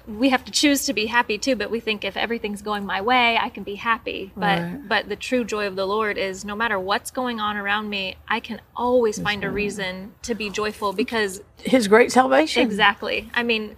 we 0.07 0.29
have 0.29 0.43
to 0.45 0.51
choose 0.51 0.85
to 0.85 0.93
be 0.93 1.07
happy 1.07 1.37
too 1.37 1.55
but 1.55 1.71
we 1.71 1.79
think 1.79 2.03
if 2.03 2.15
everything's 2.15 2.61
going 2.61 2.85
my 2.85 3.01
way 3.01 3.37
I 3.41 3.49
can 3.49 3.63
be 3.63 3.75
happy 3.75 4.31
but 4.35 4.59
Right. 4.59 4.87
but 4.87 5.09
the 5.09 5.15
true 5.15 5.43
joy 5.43 5.65
of 5.65 5.75
the 5.75 5.85
Lord 5.87 6.17
is 6.17 6.45
no 6.45 6.55
matter 6.55 6.79
what's 6.79 7.09
going 7.09 7.39
on 7.39 7.57
around 7.57 7.89
me 7.89 8.15
I 8.27 8.39
can 8.39 8.61
always 8.75 9.19
find 9.19 9.43
a 9.43 9.49
reason 9.49 10.13
to 10.23 10.35
be 10.35 10.49
joyful 10.51 10.93
because 10.93 11.41
His 11.57 11.87
great 11.87 12.11
salvation. 12.11 12.61
Exactly. 12.63 13.29
I 13.33 13.41
mean, 13.43 13.75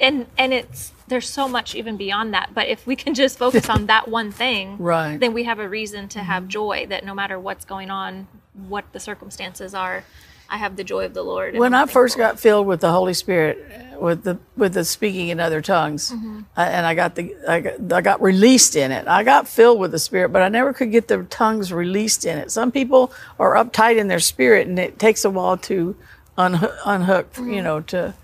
and 0.00 0.26
and 0.38 0.52
it's 0.52 0.92
there's 1.08 1.28
so 1.28 1.46
much 1.48 1.74
even 1.74 1.96
beyond 1.96 2.34
that. 2.34 2.50
But 2.54 2.66
if 2.68 2.86
we 2.86 2.96
can 2.96 3.14
just 3.14 3.38
focus 3.38 3.68
on 3.68 3.86
that 3.86 4.08
one 4.08 4.32
thing, 4.32 4.76
Right. 4.80 5.10
Mm-hmm. 5.10 5.18
then 5.18 5.32
we 5.34 5.44
have 5.44 5.58
a 5.58 5.68
reason 5.68 6.08
to 6.10 6.20
have 6.20 6.48
joy. 6.48 6.86
That 6.88 7.04
no 7.04 7.14
matter 7.14 7.38
what's 7.38 7.64
going 7.64 7.90
on, 7.90 8.26
what 8.68 8.84
the 8.92 9.00
circumstances 9.00 9.74
are, 9.74 10.04
I 10.48 10.56
have 10.58 10.76
the 10.76 10.84
joy 10.84 11.04
of 11.04 11.14
the 11.14 11.22
Lord. 11.22 11.56
when 11.56 11.74
I'm 11.74 11.88
first 11.88 12.16
got 12.16 12.38
filled 12.40 12.66
with 12.66 12.80
the 12.80 12.90
Holy 12.92 13.14
Spirit, 13.14 13.58
with 14.00 14.22
the 14.24 14.38
with 14.56 14.74
the 14.74 14.84
speaking 14.84 15.28
in 15.28 15.38
other 15.40 15.60
tongues, 15.62 16.10
Mm-hmm. 16.10 16.40
I, 16.56 16.66
and 16.68 16.86
I 16.86 16.94
got 16.94 17.14
the 17.14 17.34
I 17.48 17.60
got, 17.60 17.92
I 17.92 18.00
got 18.00 18.20
released 18.22 18.74
in 18.76 18.90
it. 18.92 19.06
I 19.08 19.22
got 19.24 19.46
filled 19.48 19.78
with 19.80 19.92
the 19.92 19.98
Spirit, 19.98 20.30
but 20.32 20.42
I 20.42 20.48
never 20.48 20.72
could 20.72 20.90
get 20.92 21.08
the 21.08 21.22
tongues 21.24 21.72
released 21.72 22.24
in 22.24 22.36
it. 22.38 22.50
Some 22.50 22.70
people 22.72 23.12
are 23.38 23.54
uptight 23.54 23.96
in 23.98 24.08
their 24.08 24.18
spirit, 24.20 24.66
and 24.66 24.78
it 24.78 24.98
takes 24.98 25.24
a 25.24 25.30
while 25.30 25.56
to 25.58 25.96
unhook, 26.36 26.74
unhook 26.84 27.32
Mm-hmm. 27.34 27.52
you 27.52 27.62
know. 27.62 27.80
To 27.80 28.14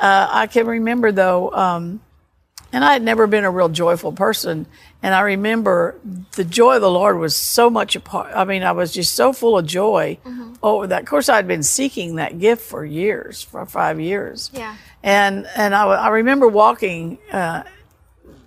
uh, 0.00 0.28
I 0.30 0.46
can 0.46 0.66
remember 0.66 1.12
though. 1.12 1.52
Um, 1.52 2.00
And 2.72 2.84
I 2.84 2.92
had 2.92 3.02
never 3.02 3.26
been 3.26 3.42
a 3.44 3.50
real 3.50 3.68
joyful 3.68 4.12
person. 4.12 4.66
And 5.02 5.12
I 5.12 5.22
remember 5.22 5.96
the 6.36 6.44
joy 6.44 6.76
of 6.76 6.82
the 6.82 6.90
Lord 6.90 7.18
was 7.18 7.34
so 7.34 7.68
much 7.68 7.96
a 7.96 8.00
part. 8.00 8.30
I 8.32 8.44
mean, 8.44 8.62
I 8.62 8.70
was 8.70 8.92
just 8.92 9.14
so 9.16 9.32
full 9.32 9.58
of 9.58 9.66
joy 9.66 10.18
over 10.62 10.86
that. 10.86 11.00
Of 11.02 11.08
course, 11.08 11.28
I'd 11.28 11.48
been 11.48 11.64
seeking 11.64 12.16
that 12.16 12.38
gift 12.38 12.62
for 12.62 12.84
years, 12.84 13.42
for 13.42 13.66
five 13.66 13.98
years. 13.98 14.50
Yeah. 14.54 14.76
And 15.02 15.48
and 15.56 15.74
I, 15.74 15.82
I 16.06 16.08
remember 16.10 16.46
walking 16.46 17.18
uh, 17.32 17.64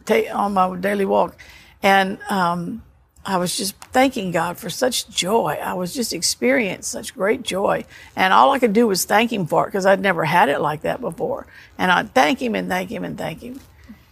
ta- 0.06 0.32
on 0.34 0.54
my 0.54 0.78
daily 0.80 1.06
walk, 1.06 1.36
and 1.82 2.18
um, 2.30 2.82
I 3.26 3.38
was 3.38 3.56
just 3.56 3.76
thanking 3.76 4.32
God 4.32 4.58
for 4.58 4.70
such 4.70 5.08
joy. 5.10 5.58
I 5.62 5.74
was 5.74 5.94
just 5.94 6.12
experiencing 6.14 6.84
such 6.84 7.14
great 7.14 7.44
joy, 7.44 7.86
and 8.16 8.34
all 8.34 8.52
I 8.52 8.60
could 8.60 8.74
do 8.74 8.88
was 8.88 9.06
thank 9.06 9.32
Him 9.32 9.48
for 9.48 9.64
it 9.64 9.68
because 9.68 9.86
I'd 9.86 10.02
never 10.02 10.26
had 10.26 10.50
it 10.50 10.60
like 10.60 10.82
that 10.82 11.00
before. 11.00 11.48
And 11.78 11.92
I'd 11.92 12.14
thank 12.14 12.42
Him 12.42 12.54
and 12.56 12.68
thank 12.68 12.92
Him 12.92 13.04
and 13.06 13.18
thank 13.18 13.42
Him. 13.42 13.60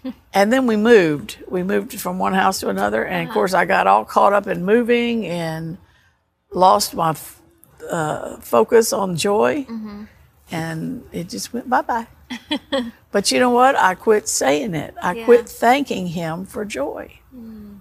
and 0.34 0.52
then 0.52 0.66
we 0.66 0.78
moved. 0.78 1.40
We 1.48 1.62
moved 1.64 2.00
from 2.00 2.20
one 2.20 2.34
house 2.34 2.62
to 2.62 2.70
another, 2.70 3.04
and 3.04 3.24
of 3.24 3.28
uh-huh. 3.30 3.34
course, 3.34 3.54
I 3.54 3.66
got 3.66 3.88
all 3.88 4.06
caught 4.06 4.34
up 4.34 4.48
in 4.48 4.64
moving 4.64 5.26
and 5.26 5.78
lost 6.54 6.96
my 6.96 7.12
f- 7.12 7.42
uh, 7.90 8.38
focus 8.38 8.94
on 8.94 9.18
joy, 9.18 9.66
mm-hmm. 9.70 10.04
and 10.52 11.04
it 11.12 11.28
just 11.28 11.52
went 11.52 11.70
bye 11.70 11.82
bye. 11.82 12.08
but 13.12 13.30
you 13.30 13.40
know 13.40 13.50
what? 13.50 13.76
I 13.76 13.96
quit 13.96 14.30
saying 14.30 14.74
it. 14.74 14.96
I 15.02 15.16
Yeah. 15.16 15.26
quit 15.26 15.50
thanking 15.50 16.08
Him 16.08 16.46
for 16.46 16.64
joy. 16.64 17.20
Mm. 17.36 17.80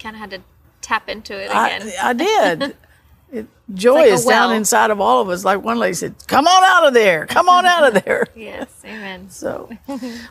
Kind 0.00 0.16
of 0.16 0.20
had 0.20 0.30
to 0.30 0.42
tap 0.84 1.08
into 1.08 1.34
it 1.40 1.46
again. 1.46 1.92
I 2.02 2.12
did. 2.12 2.76
It, 3.32 3.48
joy 3.74 3.94
like 3.94 4.12
is 4.12 4.24
down 4.24 4.50
well. 4.50 4.56
inside 4.58 4.90
of 4.92 5.00
all 5.00 5.20
of 5.20 5.28
us. 5.28 5.44
Like 5.44 5.60
one 5.60 5.80
lady 5.80 5.94
said, 5.94 6.14
"Come 6.28 6.46
on 6.46 6.62
out 6.62 6.86
of 6.86 6.94
there! 6.94 7.26
Come 7.26 7.48
on 7.48 7.66
out 7.66 7.88
of 7.96 8.04
there!" 8.04 8.28
yes. 8.36 8.68
Amen. 8.84 9.26
So, 9.30 9.70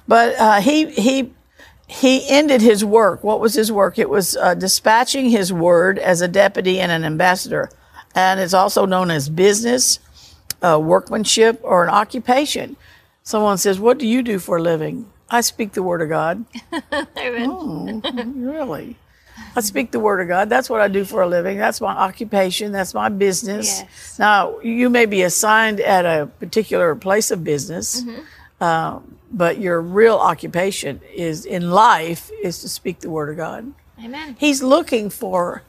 but 0.07 0.35
uh, 0.39 0.61
he 0.61 0.89
he 0.89 1.33
he 1.85 2.25
ended 2.29 2.61
his 2.61 2.85
work. 2.85 3.21
What 3.21 3.41
was 3.41 3.55
his 3.55 3.73
work? 3.73 3.99
It 3.99 4.09
was 4.09 4.37
uh, 4.37 4.53
dispatching 4.53 5.29
his 5.29 5.51
word 5.51 5.99
as 5.99 6.21
a 6.21 6.29
deputy 6.29 6.79
and 6.79 6.93
an 6.93 7.03
ambassador, 7.03 7.69
and 8.15 8.39
it's 8.39 8.53
also 8.53 8.85
known 8.85 9.11
as 9.11 9.27
business, 9.27 9.99
uh, 10.61 10.79
workmanship, 10.81 11.59
or 11.61 11.83
an 11.83 11.89
occupation. 11.89 12.77
Someone 13.23 13.57
says, 13.57 13.81
"What 13.81 13.97
do 13.97 14.07
you 14.07 14.21
do 14.21 14.39
for 14.39 14.55
a 14.57 14.61
living?" 14.61 15.11
I 15.29 15.41
speak 15.41 15.73
the 15.73 15.83
word 15.83 16.01
of 16.01 16.07
God. 16.07 16.45
Amen. 17.17 18.01
Really? 18.37 18.95
I 19.55 19.61
speak 19.61 19.91
the 19.91 19.99
word 19.99 20.19
of 20.21 20.27
God. 20.27 20.49
That's 20.49 20.69
what 20.69 20.81
I 20.81 20.87
do 20.87 21.05
for 21.05 21.21
a 21.21 21.27
living. 21.27 21.57
That's 21.57 21.79
my 21.79 21.93
occupation. 21.93 22.71
That's 22.71 22.93
my 22.93 23.09
business. 23.09 23.81
Yes. 23.81 24.19
Now, 24.19 24.59
you 24.59 24.89
may 24.89 25.05
be 25.05 25.21
assigned 25.21 25.79
at 25.79 26.05
a 26.05 26.25
particular 26.25 26.95
place 26.95 27.29
of 27.31 27.43
business, 27.43 28.03
uh, 28.59 28.99
but 29.31 29.59
your 29.59 29.81
real 29.81 30.17
occupation 30.17 31.01
is 31.13 31.45
in 31.45 31.69
life 31.71 32.31
is 32.41 32.61
to 32.61 32.69
speak 32.69 32.99
the 32.99 33.09
word 33.09 33.29
of 33.29 33.37
God. 33.37 33.73
Amen. 34.03 34.35
He's 34.39 34.63
looking 34.63 35.09
for 35.09 35.63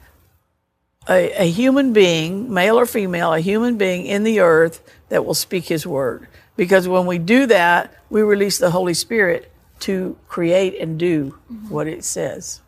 a, 1.09 1.43
a 1.43 1.51
human 1.51 1.93
being, 1.93 2.53
male 2.53 2.79
or 2.79 2.87
female, 2.87 3.33
a 3.35 3.41
human 3.41 3.77
being 3.77 4.07
in 4.07 4.25
the 4.25 4.41
earth 4.41 4.83
that 5.09 5.25
will 5.25 5.35
speak 5.35 5.67
his 5.67 5.87
word. 5.87 6.27
Because 6.57 6.89
when 6.89 7.07
we 7.07 7.19
do 7.19 7.47
that, 7.47 7.93
we 8.11 8.23
release 8.23 8.59
the 8.59 8.71
Holy 8.71 8.95
Spirit 8.95 9.51
to 9.81 10.17
create 10.29 10.81
and 10.81 10.99
do 10.99 11.37
what 11.69 11.87
it 11.87 12.05
says. 12.05 12.61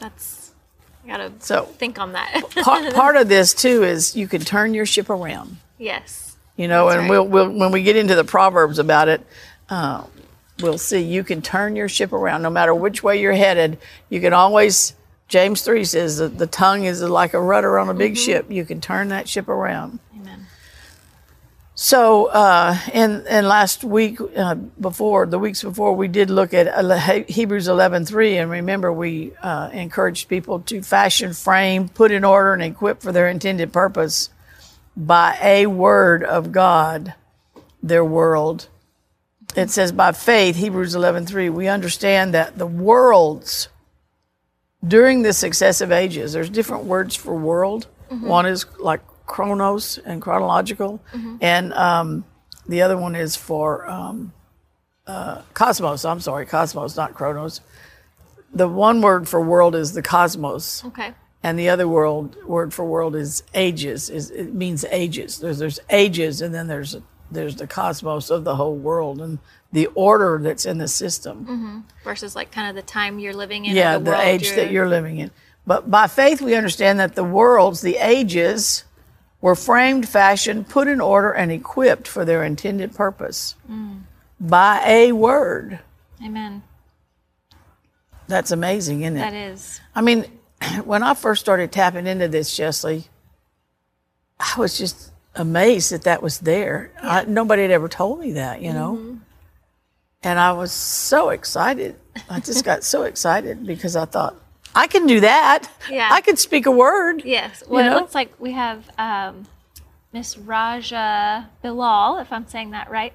That's 0.00 0.50
I 1.04 1.08
gotta 1.08 1.32
So 1.38 1.64
think 1.64 1.98
on 1.98 2.12
that. 2.12 2.42
part, 2.62 2.92
part 2.94 3.16
of 3.16 3.28
this 3.28 3.54
too 3.54 3.84
is 3.84 4.16
you 4.16 4.26
can 4.26 4.40
turn 4.42 4.74
your 4.74 4.86
ship 4.86 5.08
around. 5.10 5.58
yes. 5.78 6.26
You 6.56 6.68
know, 6.68 6.86
That's 6.88 6.98
and 6.98 7.02
right. 7.08 7.10
we'll, 7.10 7.26
we'll 7.26 7.58
when 7.58 7.72
we 7.72 7.82
get 7.82 7.96
into 7.96 8.14
the 8.14 8.24
proverbs 8.24 8.78
about 8.78 9.08
it, 9.08 9.22
uh, 9.70 10.04
we'll 10.60 10.76
see 10.76 10.98
you 11.00 11.24
can 11.24 11.40
turn 11.40 11.74
your 11.74 11.88
ship 11.88 12.12
around 12.12 12.42
no 12.42 12.50
matter 12.50 12.74
which 12.74 13.02
way 13.02 13.18
you're 13.20 13.32
headed. 13.32 13.78
You 14.10 14.20
can 14.20 14.32
always. 14.34 14.94
James 15.28 15.62
three 15.62 15.84
says 15.84 16.18
that 16.18 16.36
the 16.38 16.46
tongue 16.48 16.84
is 16.84 17.00
like 17.02 17.32
a 17.34 17.40
rudder 17.40 17.78
on 17.78 17.88
a 17.88 17.94
big 17.94 18.16
ship. 18.18 18.50
You 18.50 18.64
can 18.66 18.80
turn 18.80 19.08
that 19.08 19.26
ship 19.28 19.48
around. 19.48 20.00
So, 21.82 22.26
uh, 22.26 22.76
in 22.92 23.26
in 23.26 23.48
last 23.48 23.84
week 23.84 24.20
uh, 24.36 24.54
before 24.54 25.24
the 25.24 25.38
weeks 25.38 25.62
before, 25.62 25.94
we 25.94 26.08
did 26.08 26.28
look 26.28 26.52
at 26.52 26.68
He- 27.00 27.32
Hebrews 27.32 27.68
eleven 27.68 28.04
three, 28.04 28.36
and 28.36 28.50
remember 28.50 28.92
we 28.92 29.32
uh, 29.42 29.70
encouraged 29.72 30.28
people 30.28 30.60
to 30.60 30.82
fashion, 30.82 31.32
frame, 31.32 31.88
put 31.88 32.10
in 32.10 32.22
order, 32.22 32.52
and 32.52 32.62
equip 32.62 33.00
for 33.00 33.12
their 33.12 33.28
intended 33.28 33.72
purpose 33.72 34.28
by 34.94 35.38
a 35.40 35.68
word 35.68 36.22
of 36.22 36.52
God, 36.52 37.14
their 37.82 38.04
world. 38.04 38.68
It 39.56 39.70
says 39.70 39.90
by 39.90 40.12
faith, 40.12 40.56
Hebrews 40.56 40.94
eleven 40.94 41.24
three, 41.24 41.48
we 41.48 41.66
understand 41.66 42.34
that 42.34 42.58
the 42.58 42.66
worlds 42.66 43.70
during 44.86 45.22
the 45.22 45.32
successive 45.32 45.90
ages, 45.90 46.34
there's 46.34 46.50
different 46.50 46.84
words 46.84 47.16
for 47.16 47.34
world. 47.34 47.86
One 48.10 48.44
is 48.44 48.66
like 48.78 49.00
chronos 49.30 49.96
and 49.98 50.20
chronological, 50.20 51.00
and 51.40 51.72
um, 51.74 52.24
the 52.68 52.82
other 52.82 52.98
one 52.98 53.14
is 53.14 53.36
for 53.36 53.88
um, 53.88 54.32
uh, 55.06 55.42
cosmos. 55.54 56.04
I'm 56.04 56.20
sorry, 56.20 56.46
cosmos, 56.46 56.96
not 56.96 57.14
chronos. 57.14 57.60
The 58.52 58.66
one 58.66 59.00
word 59.00 59.28
for 59.28 59.40
world 59.40 59.76
is 59.76 59.92
the 59.92 60.02
cosmos, 60.02 60.84
Okay. 60.84 61.14
and 61.44 61.56
the 61.56 61.68
other 61.68 61.86
world 61.86 62.36
word 62.44 62.74
for 62.74 62.84
world 62.84 63.14
is 63.14 63.44
ages. 63.54 64.10
Is 64.10 64.30
it 64.32 64.52
means 64.52 64.84
ages. 64.90 65.38
There's 65.38 65.58
there's 65.58 65.78
ages, 65.88 66.42
and 66.42 66.52
then 66.52 66.66
there's 66.66 66.96
there's 67.30 67.54
the 67.54 67.68
cosmos 67.68 68.30
of 68.30 68.42
the 68.42 68.56
whole 68.56 68.74
world 68.74 69.20
and 69.20 69.38
the 69.72 69.86
order 69.94 70.40
that's 70.42 70.66
in 70.66 70.78
the 70.78 70.88
system 70.88 71.84
Versus 72.02 72.34
like 72.34 72.50
kind 72.50 72.68
of 72.68 72.74
the 72.74 72.82
time 72.82 73.20
you're 73.20 73.32
living 73.32 73.66
in. 73.66 73.76
yeah, 73.76 73.98
the, 73.98 74.10
the, 74.10 74.20
age 74.20 74.50
that 74.56 74.72
you're 74.72 74.88
living 74.88 75.18
in. 75.18 75.30
But 75.64 75.88
by 75.88 76.08
faith, 76.08 76.42
we 76.42 76.56
understand 76.56 76.98
that 76.98 77.14
the 77.14 77.22
worlds, 77.22 77.80
the 77.80 77.96
ages, 77.98 78.82
were 79.40 79.54
framed, 79.54 80.08
fashioned, 80.08 80.68
put 80.68 80.86
in 80.88 81.00
order, 81.00 81.32
and 81.32 81.50
equipped 81.50 82.06
for 82.06 82.24
their 82.24 82.44
intended 82.44 82.94
purpose 82.94 83.54
Mm. 83.70 84.02
by 84.38 84.82
a 84.86 85.12
word. 85.12 85.78
Amen. 86.22 86.62
That's 88.28 88.50
amazing, 88.50 89.02
isn't 89.02 89.16
it? 89.16 89.20
That 89.20 89.34
is. 89.34 89.80
I 89.94 90.02
mean, 90.02 90.24
when 90.84 91.02
I 91.02 91.14
first 91.14 91.40
started 91.40 91.72
tapping 91.72 92.06
into 92.06 92.28
this, 92.28 92.54
Chesley, 92.54 93.06
I 94.38 94.54
was 94.58 94.78
just 94.78 95.10
amazed 95.34 95.92
that 95.92 96.02
that 96.02 96.22
was 96.22 96.38
there. 96.40 96.92
I, 97.02 97.24
nobody 97.24 97.62
had 97.62 97.70
ever 97.70 97.88
told 97.88 98.20
me 98.20 98.32
that, 98.32 98.60
you 98.62 98.72
know. 98.72 98.96
Mm-hmm. 98.96 99.16
And 100.22 100.38
I 100.38 100.52
was 100.52 100.70
so 100.70 101.30
excited. 101.30 101.96
I 102.28 102.40
just 102.40 102.64
got 102.64 102.84
so 102.84 103.02
excited 103.10 103.66
because 103.66 103.96
I 103.96 104.04
thought, 104.04 104.36
I 104.74 104.86
can 104.86 105.06
do 105.06 105.20
that. 105.20 105.68
Yeah. 105.90 106.08
I 106.12 106.20
can 106.20 106.36
speak 106.36 106.66
a 106.66 106.70
word. 106.70 107.22
Yes. 107.24 107.62
Well, 107.66 107.84
know? 107.84 107.96
it 107.96 108.00
looks 108.00 108.14
like 108.14 108.32
we 108.38 108.52
have 108.52 108.88
um, 108.98 109.46
Miss 110.12 110.38
Raja 110.38 111.50
Bilal, 111.62 112.18
if 112.18 112.32
I'm 112.32 112.46
saying 112.46 112.70
that 112.70 112.90
right. 112.90 113.12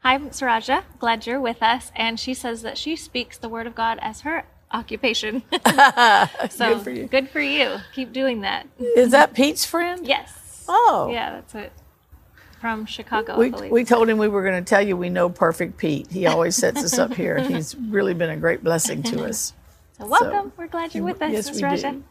Hi, 0.00 0.18
Miss 0.18 0.42
Raja. 0.42 0.84
Glad 0.98 1.26
you're 1.26 1.40
with 1.40 1.62
us. 1.62 1.90
And 1.96 2.18
she 2.20 2.34
says 2.34 2.62
that 2.62 2.76
she 2.76 2.96
speaks 2.96 3.38
the 3.38 3.48
Word 3.48 3.66
of 3.66 3.74
God 3.74 3.98
as 4.02 4.22
her 4.22 4.44
occupation. 4.70 5.42
so 6.50 6.74
Good 6.74 6.82
for 6.82 6.90
you. 6.90 7.06
good 7.06 7.28
for 7.30 7.40
you. 7.40 7.76
Keep 7.94 8.12
doing 8.12 8.42
that. 8.42 8.66
Is 8.78 9.12
that 9.12 9.32
Pete's 9.34 9.64
friend? 9.64 10.06
Yes. 10.06 10.64
Oh. 10.68 11.08
Yeah, 11.12 11.32
that's 11.32 11.54
it. 11.54 11.72
From 12.60 12.86
Chicago, 12.86 13.36
We, 13.38 13.46
I 13.46 13.50
believe. 13.50 13.70
we 13.70 13.84
told 13.84 14.08
him 14.08 14.16
we 14.16 14.28
were 14.28 14.42
going 14.42 14.62
to 14.62 14.66
tell 14.66 14.80
you 14.80 14.96
we 14.96 15.10
know 15.10 15.28
perfect 15.28 15.76
Pete. 15.76 16.10
He 16.10 16.26
always 16.26 16.56
sets 16.56 16.82
us 16.82 16.98
up 16.98 17.12
here. 17.14 17.38
He's 17.48 17.74
really 17.76 18.14
been 18.14 18.30
a 18.30 18.38
great 18.38 18.64
blessing 18.64 19.02
to 19.04 19.24
us. 19.24 19.52
So 19.98 20.06
welcome. 20.06 20.52
We're 20.56 20.66
glad 20.68 20.94
you're 20.94 21.04
with 21.04 21.22
us, 21.22 21.32
Yes, 21.32 21.54
we 21.54 21.62
Raja. 21.62 21.92
do. 21.92 22.04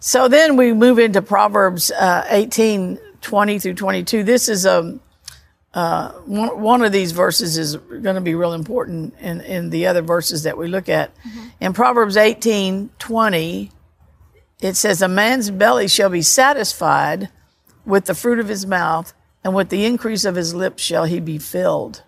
So 0.00 0.28
then 0.28 0.56
we 0.56 0.72
move 0.72 0.98
into 0.98 1.20
Proverbs 1.22 1.90
uh, 1.90 2.24
18, 2.28 2.98
20 3.20 3.58
through 3.58 3.74
22. 3.74 4.24
This 4.24 4.48
is 4.48 4.64
um, 4.64 5.00
uh, 5.74 6.12
one, 6.24 6.60
one 6.60 6.82
of 6.82 6.90
these 6.92 7.12
verses 7.12 7.58
is 7.58 7.76
going 7.76 8.14
to 8.14 8.20
be 8.20 8.34
real 8.34 8.54
important 8.54 9.14
in, 9.20 9.40
in 9.42 9.70
the 9.70 9.86
other 9.86 10.02
verses 10.02 10.42
that 10.44 10.56
we 10.56 10.68
look 10.68 10.88
at. 10.88 11.12
In 11.60 11.72
Proverbs 11.74 12.16
18, 12.16 12.90
20, 12.98 13.70
it 14.62 14.74
says, 14.76 15.02
A 15.02 15.08
man's 15.08 15.50
belly 15.50 15.86
shall 15.86 16.08
be 16.10 16.22
satisfied 16.22 17.28
with 17.84 18.06
the 18.06 18.14
fruit 18.14 18.38
of 18.38 18.48
his 18.48 18.66
mouth, 18.66 19.12
and 19.44 19.54
with 19.54 19.68
the 19.68 19.84
increase 19.84 20.24
of 20.24 20.34
his 20.34 20.54
lips 20.54 20.82
shall 20.82 21.04
he 21.04 21.20
be 21.20 21.38
filled. 21.38 22.02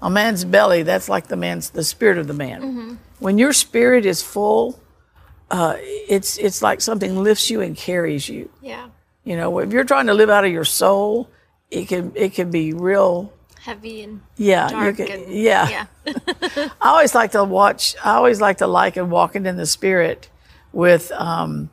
A 0.00 0.10
man's 0.10 0.44
belly, 0.44 0.82
that's 0.82 1.08
like 1.08 1.26
the 1.28 1.36
man's 1.36 1.70
the 1.70 1.84
spirit 1.84 2.18
of 2.18 2.26
the 2.28 2.34
man. 2.34 2.98
When 3.18 3.38
your 3.38 3.52
spirit 3.52 4.04
is 4.06 4.22
full, 4.22 4.80
uh, 5.50 5.76
it's 5.78 6.38
it's 6.38 6.62
like 6.62 6.80
something 6.80 7.22
lifts 7.22 7.50
you 7.50 7.60
and 7.60 7.76
carries 7.76 8.28
you. 8.28 8.50
Yeah. 8.62 8.88
You 9.24 9.36
know, 9.36 9.58
if 9.58 9.72
you're 9.72 9.84
trying 9.84 10.06
to 10.06 10.14
live 10.14 10.30
out 10.30 10.44
of 10.44 10.52
your 10.52 10.64
soul, 10.64 11.30
it 11.70 11.88
can 11.88 12.12
it 12.14 12.34
can 12.34 12.50
be 12.50 12.72
real. 12.72 13.32
Heavy 13.60 14.02
and 14.02 14.20
Yeah, 14.36 14.68
dark 14.68 14.98
can, 14.98 15.10
and 15.10 15.32
yeah. 15.32 15.68
yeah. 15.68 15.86
I 16.80 16.90
always 16.90 17.14
like 17.14 17.32
to 17.32 17.42
watch. 17.42 17.96
I 18.04 18.12
always 18.14 18.40
like 18.40 18.58
to 18.58 18.66
like 18.68 18.96
and 18.96 19.10
walking 19.10 19.44
in 19.46 19.56
the 19.56 19.66
spirit 19.66 20.28
with 20.72 21.10
um, 21.12 21.70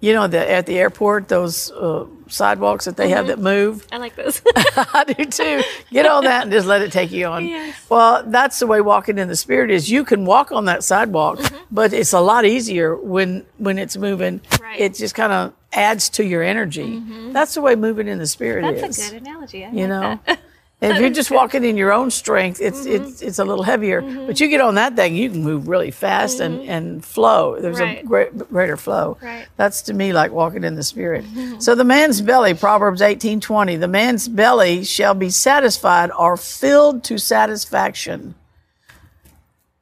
you 0.00 0.12
know, 0.12 0.26
the, 0.26 0.50
at 0.50 0.66
the 0.66 0.78
airport, 0.78 1.28
those 1.28 1.70
uh, 1.72 2.06
sidewalks 2.28 2.84
that 2.84 2.96
they 2.96 3.08
have 3.10 3.26
mm-hmm. 3.26 3.28
that 3.28 3.38
move. 3.38 3.86
I 3.90 3.98
like 3.98 4.14
those. 4.14 4.40
I 4.56 5.04
do 5.04 5.24
too. 5.24 5.62
Get 5.90 6.06
on 6.06 6.24
that 6.24 6.42
and 6.42 6.52
just 6.52 6.66
let 6.66 6.82
it 6.82 6.92
take 6.92 7.10
you 7.10 7.26
on. 7.26 7.46
Yes. 7.46 7.74
Well, 7.88 8.22
that's 8.26 8.58
the 8.58 8.66
way 8.66 8.80
walking 8.80 9.18
in 9.18 9.28
the 9.28 9.36
spirit 9.36 9.70
is. 9.70 9.90
You 9.90 10.04
can 10.04 10.24
walk 10.24 10.52
on 10.52 10.66
that 10.66 10.84
sidewalk, 10.84 11.38
mm-hmm. 11.38 11.56
but 11.70 11.92
it's 11.92 12.12
a 12.12 12.20
lot 12.20 12.44
easier 12.44 12.96
when 12.96 13.44
when 13.58 13.78
it's 13.78 13.96
moving. 13.96 14.40
Right. 14.60 14.78
It 14.78 14.94
just 14.94 15.14
kind 15.14 15.32
of 15.32 15.52
adds 15.72 16.08
to 16.10 16.24
your 16.24 16.42
energy. 16.42 16.86
Mm-hmm. 17.00 17.32
That's 17.32 17.54
the 17.54 17.60
way 17.60 17.74
moving 17.74 18.08
in 18.08 18.18
the 18.18 18.26
spirit 18.26 18.62
That's 18.62 18.76
is. 18.76 18.96
That's 18.96 19.10
a 19.10 19.12
good 19.14 19.22
analogy. 19.22 19.64
I 19.64 19.70
You 19.70 19.88
like 19.88 20.26
know. 20.26 20.36
if 20.80 21.00
you're 21.00 21.10
just 21.10 21.30
walking 21.32 21.64
in 21.64 21.76
your 21.76 21.92
own 21.92 22.10
strength, 22.10 22.60
it's 22.60 22.80
Mm-hmm. 22.86 23.04
it's 23.04 23.20
it's 23.22 23.38
a 23.40 23.44
little 23.44 23.64
heavier. 23.64 24.00
But 24.00 24.38
you 24.38 24.48
get 24.48 24.60
on 24.60 24.76
that 24.76 24.94
thing, 24.94 25.16
you 25.16 25.28
can 25.30 25.42
move 25.42 25.66
really 25.66 25.90
fast 25.90 26.38
and 26.40 26.60
and 26.68 27.04
flow. 27.04 27.60
There's 27.60 27.80
a 27.80 27.84
Mm-hmm. 27.84 28.06
Great, 28.06 28.38
greater 28.48 28.76
flow. 28.76 29.18
Right. 29.20 29.42
Mm-hmm. 29.42 29.52
That's 29.56 29.82
to 29.82 29.94
me 29.94 30.12
like 30.12 30.30
walking 30.30 30.62
in 30.64 30.76
the 30.76 30.84
spirit. 30.84 31.24
So 31.58 31.74
the 31.74 31.84
man's 31.84 32.20
belly, 32.20 32.54
Proverbs 32.54 33.02
eighteen 33.02 33.40
twenty, 33.40 33.74
the 33.76 33.88
man's 33.88 34.28
belly 34.28 34.84
shall 34.84 35.14
be 35.14 35.30
satisfied 35.30 36.10
or 36.12 36.36
filled 36.36 37.02
to 37.04 37.18
satisfaction, 37.18 38.36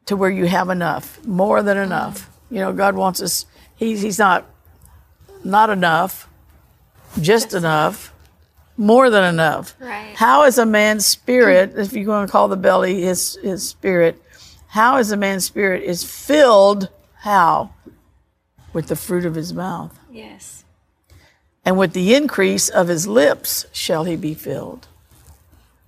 to 0.07 0.17
where 0.17 0.31
you 0.31 0.47
have 0.47 0.71
enough, 0.71 1.23
more 1.27 1.63
than 1.63 1.77
enough. 1.77 2.31
You 2.51 2.61
know, 2.61 2.73
God 2.73 2.95
wants 2.95 3.21
us. 3.21 3.45
He's 3.75 4.01
he's 4.01 4.19
not 4.19 4.47
not 5.45 5.69
enough, 5.69 6.29
just 7.21 7.53
enough, 7.55 8.13
more 8.77 9.11
than 9.11 9.25
enough. 9.25 9.75
Right. 9.81 10.15
How 10.15 10.45
is 10.45 10.59
a 10.59 10.67
man's 10.67 11.07
spirit, 11.07 11.75
if 11.77 11.93
you're 11.93 12.05
going 12.05 12.27
to 12.27 12.33
call 12.33 12.49
the 12.49 12.57
belly 12.57 13.03
his 13.03 13.37
his 13.43 13.69
spirit, 13.69 14.21
how 14.69 14.99
is 14.99 15.11
a 15.13 15.17
man's 15.17 15.45
spirit 15.45 15.83
is 15.85 16.05
filled? 16.05 16.89
How? 17.21 17.71
With 18.73 18.89
the 18.89 18.97
fruit 18.97 19.25
of 19.25 19.35
his 19.35 19.53
mouth, 19.55 19.99
Yes. 20.11 20.65
and 21.65 21.79
with 21.79 21.95
the 21.95 22.15
increase 22.15 22.69
of 22.69 22.89
his 22.89 23.07
lips 23.09 23.65
shall 23.73 24.05
he 24.05 24.17
be 24.17 24.35
filled. 24.35 24.87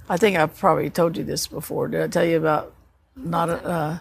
I 0.09 0.17
think 0.17 0.39
I've 0.39 0.57
probably 0.57 0.89
told 0.89 1.19
you 1.19 1.25
this 1.25 1.47
before. 1.47 1.89
Did 1.89 2.01
I 2.03 2.09
tell 2.09 2.25
you 2.25 2.39
about 2.39 2.73
not 3.15 3.51
uh, 3.51 3.99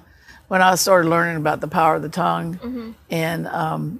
when 0.47 0.61
I 0.61 0.75
started 0.75 1.09
learning 1.09 1.35
about 1.35 1.59
the 1.59 1.67
power 1.67 1.95
of 1.97 2.01
the 2.01 2.07
tongue 2.09 2.95
and 3.09 3.45
um, 3.47 3.99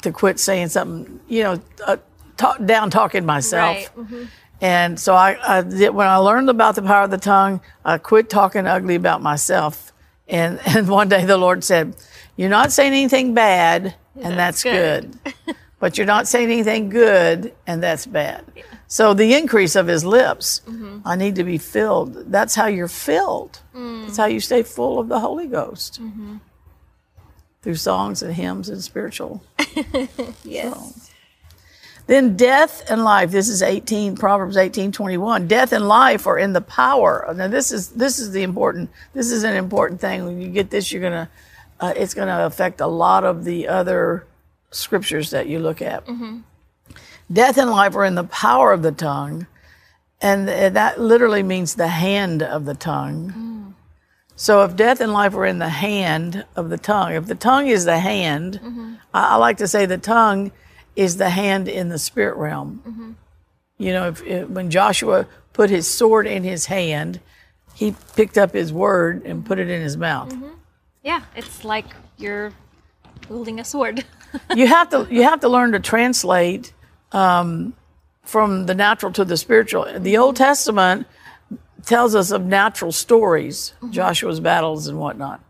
to 0.00 0.12
quit 0.12 0.38
saying 0.40 0.68
something, 0.68 1.20
you 1.28 1.42
know, 1.42 1.60
uh, 1.86 1.98
talk, 2.36 2.64
down 2.64 2.90
talking 2.90 3.24
myself. 3.26 3.76
Right. 3.96 4.06
Mhm. 4.08 4.28
And 4.60 5.00
so 5.00 5.14
I, 5.14 5.58
I 5.58 5.62
did, 5.62 5.90
when 5.90 6.06
I 6.06 6.16
learned 6.16 6.48
about 6.48 6.76
the 6.76 6.82
power 6.82 7.02
of 7.04 7.10
the 7.10 7.18
tongue, 7.18 7.60
I 7.84 7.98
quit 7.98 8.30
talking 8.30 8.66
ugly 8.66 8.94
about 8.94 9.20
myself. 9.20 9.92
And, 10.28 10.60
and 10.66 10.88
one 10.88 11.08
day 11.08 11.24
the 11.24 11.36
Lord 11.36 11.64
said, 11.64 11.96
You're 12.36 12.48
not 12.48 12.70
saying 12.72 12.92
anything 12.92 13.34
bad, 13.34 13.94
and 14.14 14.38
that's, 14.38 14.62
That's 14.62 15.12
good. 15.12 15.18
good. 15.46 15.56
but 15.80 15.98
you're 15.98 16.06
not 16.06 16.28
saying 16.28 16.50
anything 16.50 16.90
good, 16.90 17.52
and 17.66 17.82
that's 17.82 18.06
bad. 18.06 18.44
So 18.86 19.14
the 19.14 19.34
increase 19.34 19.74
of 19.74 19.86
his 19.88 20.04
lips, 20.04 20.60
Mm-hmm. 20.68 20.98
I 21.04 21.16
need 21.16 21.34
to 21.36 21.44
be 21.44 21.58
filled. 21.58 22.30
That's 22.30 22.54
how 22.54 22.66
you're 22.66 22.86
filled. 22.88 23.58
Mm. 23.74 24.04
That's 24.04 24.16
how 24.18 24.26
you 24.26 24.38
stay 24.38 24.62
full 24.62 25.00
of 25.00 25.08
the 25.08 25.18
Holy 25.18 25.48
Ghost 25.48 26.00
Mm-hmm. 26.00 26.36
through 27.62 27.74
songs 27.76 28.22
and 28.22 28.32
hymns 28.34 28.68
and 28.68 28.80
spiritual. 28.82 29.42
Yes. 30.44 31.08
Then 32.06 32.36
death 32.36 32.90
and 32.90 33.04
life. 33.04 33.30
This 33.30 33.48
is 33.48 33.62
18 33.62 34.16
Proverbs 34.16 34.56
18, 34.56 34.92
21. 34.92 35.46
Death 35.46 35.72
and 35.72 35.86
life 35.86 36.26
are 36.26 36.38
in 36.38 36.52
the 36.52 36.60
power. 36.60 37.32
Now 37.34 37.48
this 37.48 37.70
is 37.70 37.90
this 37.90 38.18
is 38.18 38.32
the 38.32 38.42
important. 38.42 38.90
This 39.12 39.30
is 39.30 39.44
an 39.44 39.54
important 39.54 40.00
thing. 40.00 40.24
When 40.24 40.40
you 40.40 40.48
get 40.48 40.70
this, 40.70 40.90
you're 40.90 41.02
gonna. 41.02 41.30
Uh, 41.80 41.92
it's 41.96 42.14
gonna 42.14 42.44
affect 42.44 42.80
a 42.80 42.86
lot 42.86 43.24
of 43.24 43.44
the 43.44 43.68
other 43.68 44.24
scriptures 44.70 45.30
that 45.30 45.48
you 45.48 45.58
look 45.58 45.82
at. 45.82 46.06
Mm-hmm. 46.06 46.40
Death 47.32 47.56
and 47.56 47.70
life 47.70 47.94
are 47.96 48.04
in 48.04 48.14
the 48.14 48.24
power 48.24 48.72
of 48.72 48.82
the 48.82 48.92
tongue, 48.92 49.46
and 50.20 50.46
th- 50.48 50.72
that 50.74 51.00
literally 51.00 51.42
means 51.42 51.74
the 51.74 51.88
hand 51.88 52.42
of 52.42 52.64
the 52.64 52.74
tongue. 52.74 53.32
Mm. 53.36 53.74
So 54.36 54.64
if 54.64 54.76
death 54.76 55.00
and 55.00 55.12
life 55.12 55.34
are 55.34 55.46
in 55.46 55.58
the 55.58 55.68
hand 55.68 56.44
of 56.56 56.68
the 56.68 56.78
tongue, 56.78 57.12
if 57.12 57.26
the 57.26 57.34
tongue 57.34 57.68
is 57.68 57.84
the 57.84 57.98
hand, 57.98 58.60
mm-hmm. 58.62 58.94
I, 59.14 59.34
I 59.34 59.36
like 59.36 59.58
to 59.58 59.68
say 59.68 59.86
the 59.86 59.98
tongue 59.98 60.52
is 60.96 61.16
the 61.16 61.30
hand 61.30 61.68
in 61.68 61.88
the 61.88 61.98
spirit 61.98 62.36
realm. 62.36 63.16
You 63.78 63.92
know, 63.92 64.08
if, 64.08 64.22
if 64.22 64.48
when 64.48 64.70
Joshua 64.70 65.26
put 65.52 65.70
his 65.70 65.88
sword 65.88 66.26
in 66.26 66.44
his 66.44 66.66
hand, 66.66 67.20
he 67.74 67.94
picked 68.14 68.38
up 68.38 68.52
his 68.52 68.72
word 68.72 69.24
and 69.24 69.44
put 69.44 69.58
it 69.58 69.68
in 69.68 69.82
his 69.82 69.96
mouth. 69.96 70.34
Yeah. 71.02 71.22
It's 71.34 71.64
like 71.64 71.86
you're 72.16 72.52
holding 73.28 73.58
a 73.58 73.64
sword. 73.64 74.04
you 74.54 74.66
have 74.66 74.90
to 74.90 75.06
you 75.10 75.22
have 75.24 75.40
to 75.40 75.48
learn 75.48 75.72
to 75.72 75.80
translate 75.80 76.72
um, 77.12 77.74
from 78.22 78.66
the 78.66 78.74
natural 78.74 79.12
to 79.12 79.24
the 79.24 79.36
spiritual. 79.36 79.86
The 79.98 80.16
Old 80.16 80.36
Testament 80.36 81.06
tells 81.84 82.14
us 82.14 82.30
of 82.30 82.44
natural 82.44 82.92
stories, 82.92 83.74
Joshua's 83.90 84.40
battles 84.40 84.86
and 84.86 84.98
whatnot. 84.98 85.42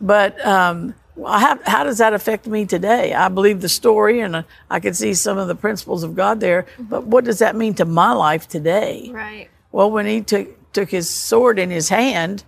But 0.00 0.44
um, 0.44 0.94
how, 1.16 1.58
how 1.64 1.84
does 1.84 1.98
that 1.98 2.12
affect 2.12 2.46
me 2.46 2.66
today? 2.66 3.14
I 3.14 3.28
believe 3.28 3.60
the 3.60 3.68
story, 3.68 4.20
and 4.20 4.36
uh, 4.36 4.42
I 4.70 4.80
can 4.80 4.94
see 4.94 5.14
some 5.14 5.38
of 5.38 5.48
the 5.48 5.54
principles 5.54 6.02
of 6.02 6.14
God 6.14 6.40
there. 6.40 6.66
But 6.78 7.04
what 7.04 7.24
does 7.24 7.38
that 7.38 7.54
mean 7.54 7.74
to 7.74 7.84
my 7.84 8.12
life 8.12 8.48
today? 8.48 9.10
right. 9.12 9.48
Well, 9.72 9.90
when 9.90 10.06
he 10.06 10.20
took 10.20 10.72
took 10.72 10.90
his 10.90 11.08
sword 11.08 11.58
in 11.58 11.70
his 11.70 11.88
hand, 11.88 12.44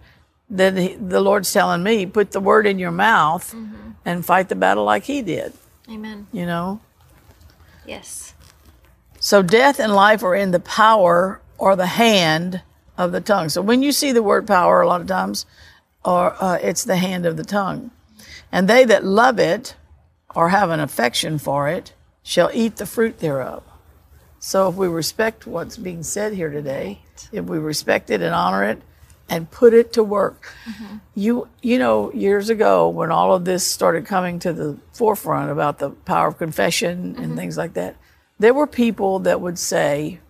then 0.48 0.76
he, 0.76 0.94
the 0.94 1.20
Lord's 1.20 1.52
telling 1.52 1.83
me, 1.83 2.07
put 2.07 2.33
the 2.33 2.40
word 2.40 2.66
in 2.66 2.79
your 2.79 2.90
mouth 2.90 3.55
and 4.05 4.24
fight 4.24 4.48
the 4.48 4.55
battle 4.55 4.85
like 4.85 5.05
he 5.05 5.22
did. 5.22 5.52
Amen. 5.88 6.26
You 6.33 6.46
know. 6.46 6.81
Yes. 7.85 8.35
So 9.18 9.42
death 9.42 9.81
and 9.81 9.92
life 9.92 10.22
are 10.22 10.35
in 10.35 10.50
the 10.50 10.61
power 10.61 11.40
or 11.59 11.74
the 11.74 11.87
hand 11.87 12.62
of 12.98 13.12
the 13.12 13.20
tongue. 13.20 13.48
So 13.48 13.62
when 13.62 13.83
you 13.83 13.92
see 13.92 14.12
the 14.12 14.22
word 14.22 14.46
power, 14.46 14.81
a 14.81 14.87
lot 14.87 15.00
of 15.00 15.07
times, 15.07 15.46
or 16.05 16.37
uh, 16.40 16.59
it's 16.62 16.85
the 16.85 16.96
hand 16.96 17.26
of 17.26 17.37
the 17.37 17.44
tongue. 17.44 17.90
And 18.52 18.68
they 18.68 18.85
that 18.85 19.04
love 19.04 19.38
it 19.38 19.76
or 20.35 20.50
have 20.50 20.70
an 20.70 20.80
affection 20.80 21.38
for 21.38 21.68
it 21.68 21.92
shall 22.22 22.50
eat 22.52 22.76
the 22.76 22.87
fruit 22.87 23.18
thereof. 23.18 23.62
So 24.38 24.68
if 24.68 24.74
we 24.74 24.87
respect 24.87 25.46
what's 25.46 25.76
being 25.76 26.02
said 26.02 26.35
here 26.35 26.50
today, 26.50 27.00
if 27.32 27.44
we 27.44 27.59
respect 27.59 28.11
it 28.11 28.20
and 28.20 28.35
honor 28.35 28.64
it 28.64 28.82
and 29.28 29.50
put 29.50 29.74
it 29.74 29.92
to 29.94 30.04
work. 30.04 30.52
Mm-hmm. 30.64 30.96
You 31.14 31.48
you 31.62 31.78
know, 31.78 32.12
years 32.12 32.48
ago 32.48 32.88
when 32.88 33.11
all 33.11 33.35
of 33.35 33.44
this 33.44 33.66
started 33.66 34.06
coming 34.06 34.38
to 34.40 34.52
the 34.52 34.78
forefront 34.92 35.50
about 35.50 35.78
the 35.78 35.90
power 35.90 36.28
of 36.28 36.38
confession 36.38 37.16
and 37.16 37.16
mm-hmm. 37.16 37.37
things 37.37 37.56
like 37.56 37.74
that, 37.74 37.96
there 38.38 38.54
were 38.54 38.66
people 38.66 39.20
that 39.20 39.40
would 39.40 39.59
say, 39.59 40.20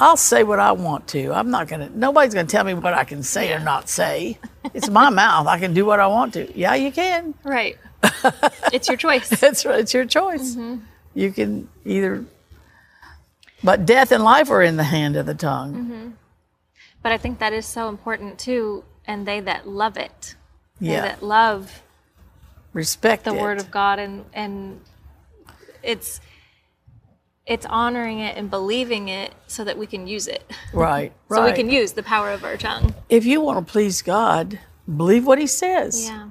I'll 0.00 0.16
say 0.16 0.42
what 0.44 0.58
I 0.58 0.72
want 0.72 1.06
to. 1.08 1.30
I'm 1.32 1.50
not 1.50 1.68
going 1.68 1.86
to, 1.86 1.96
nobody's 1.98 2.32
going 2.32 2.46
to 2.46 2.50
tell 2.50 2.64
me 2.64 2.72
what 2.72 2.94
I 2.94 3.04
can 3.04 3.22
say 3.22 3.52
or 3.52 3.60
not 3.60 3.88
say. 3.88 4.38
It's 4.74 4.90
my 4.90 5.08
mouth. 5.10 5.46
I 5.46 5.58
can 5.58 5.72
do 5.74 5.84
what 5.86 6.00
I 6.00 6.06
want 6.06 6.34
to. 6.34 6.58
Yeah, 6.58 6.74
you 6.74 6.92
can. 6.92 7.34
Right. 7.42 7.78
it's 8.72 8.88
your 8.88 8.96
choice. 8.96 9.32
It's, 9.42 9.64
it's 9.64 9.94
your 9.94 10.04
choice. 10.04 10.54
Mm-hmm. 10.54 10.84
You 11.14 11.32
can 11.32 11.68
either, 11.86 12.24
but 13.64 13.86
death 13.86 14.12
and 14.12 14.22
life 14.22 14.50
are 14.50 14.62
in 14.62 14.76
the 14.76 14.84
hand 14.84 15.16
of 15.16 15.24
the 15.26 15.34
tongue. 15.34 15.74
Mm-hmm. 15.74 16.08
But 17.02 17.12
I 17.12 17.16
think 17.16 17.38
that 17.38 17.52
is 17.54 17.64
so 17.64 17.88
important 17.88 18.38
too. 18.38 18.84
And 19.06 19.26
they 19.26 19.40
that 19.40 19.66
love 19.66 19.96
it, 19.96 20.36
they 20.80 20.92
Yeah. 20.92 21.00
that 21.02 21.22
love 21.22 21.82
Respect 22.74 23.24
the 23.24 23.34
it. 23.34 23.40
word 23.40 23.58
of 23.58 23.70
God 23.70 23.98
and 23.98 24.24
and 24.32 24.80
it's 25.82 26.20
it's 27.50 27.66
honoring 27.66 28.20
it 28.20 28.36
and 28.36 28.48
believing 28.48 29.08
it 29.08 29.34
so 29.48 29.64
that 29.64 29.76
we 29.76 29.84
can 29.84 30.06
use 30.06 30.28
it. 30.28 30.48
Right, 30.72 31.12
right. 31.28 31.36
So 31.40 31.44
we 31.44 31.52
can 31.52 31.68
use 31.68 31.92
the 31.92 32.02
power 32.02 32.30
of 32.30 32.44
our 32.44 32.56
tongue. 32.56 32.94
if 33.08 33.26
you 33.26 33.40
want 33.40 33.66
to 33.66 33.70
please 33.70 34.02
God, 34.02 34.60
believe 34.86 35.26
what 35.26 35.38
He 35.38 35.48
says. 35.48 36.06
Yeah. 36.08 36.30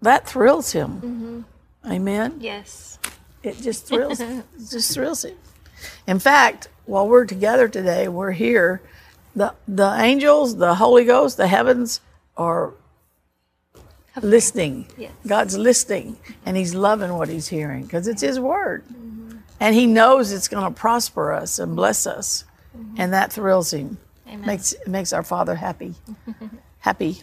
That 0.00 0.28
thrills 0.28 0.72
Him. 0.72 1.44
Mm-hmm. 1.84 1.92
Amen. 1.92 2.36
Yes. 2.40 2.98
It 3.42 3.56
just 3.60 3.86
thrills. 3.88 4.20
it 4.20 4.44
just 4.70 4.94
thrills 4.94 5.24
Him. 5.24 5.36
In 6.06 6.20
fact, 6.20 6.68
while 6.86 7.08
we're 7.08 7.24
together 7.26 7.68
today, 7.68 8.06
we're 8.08 8.32
here. 8.32 8.80
The 9.34 9.54
the 9.66 9.92
angels, 9.98 10.56
the 10.56 10.76
Holy 10.76 11.04
Ghost, 11.04 11.36
the 11.36 11.48
heavens 11.48 12.00
are 12.36 12.74
listening. 14.22 14.86
Yes. 14.96 15.12
God's 15.26 15.56
listening, 15.58 16.16
and 16.46 16.56
He's 16.56 16.74
loving 16.74 17.12
what 17.14 17.28
He's 17.28 17.48
hearing 17.48 17.82
because 17.82 18.06
it's 18.06 18.22
His 18.22 18.38
word, 18.40 18.84
and 19.60 19.74
He 19.74 19.86
knows 19.86 20.32
it's 20.32 20.48
going 20.48 20.64
to 20.64 20.78
prosper 20.78 21.32
us 21.32 21.58
and 21.58 21.74
bless 21.76 22.06
us, 22.06 22.44
and 22.96 23.12
that 23.12 23.32
thrills 23.32 23.72
Him. 23.72 23.98
Amen. 24.26 24.46
Makes 24.46 24.74
makes 24.86 25.12
our 25.12 25.22
Father 25.22 25.54
happy, 25.54 25.94
happy. 26.80 27.22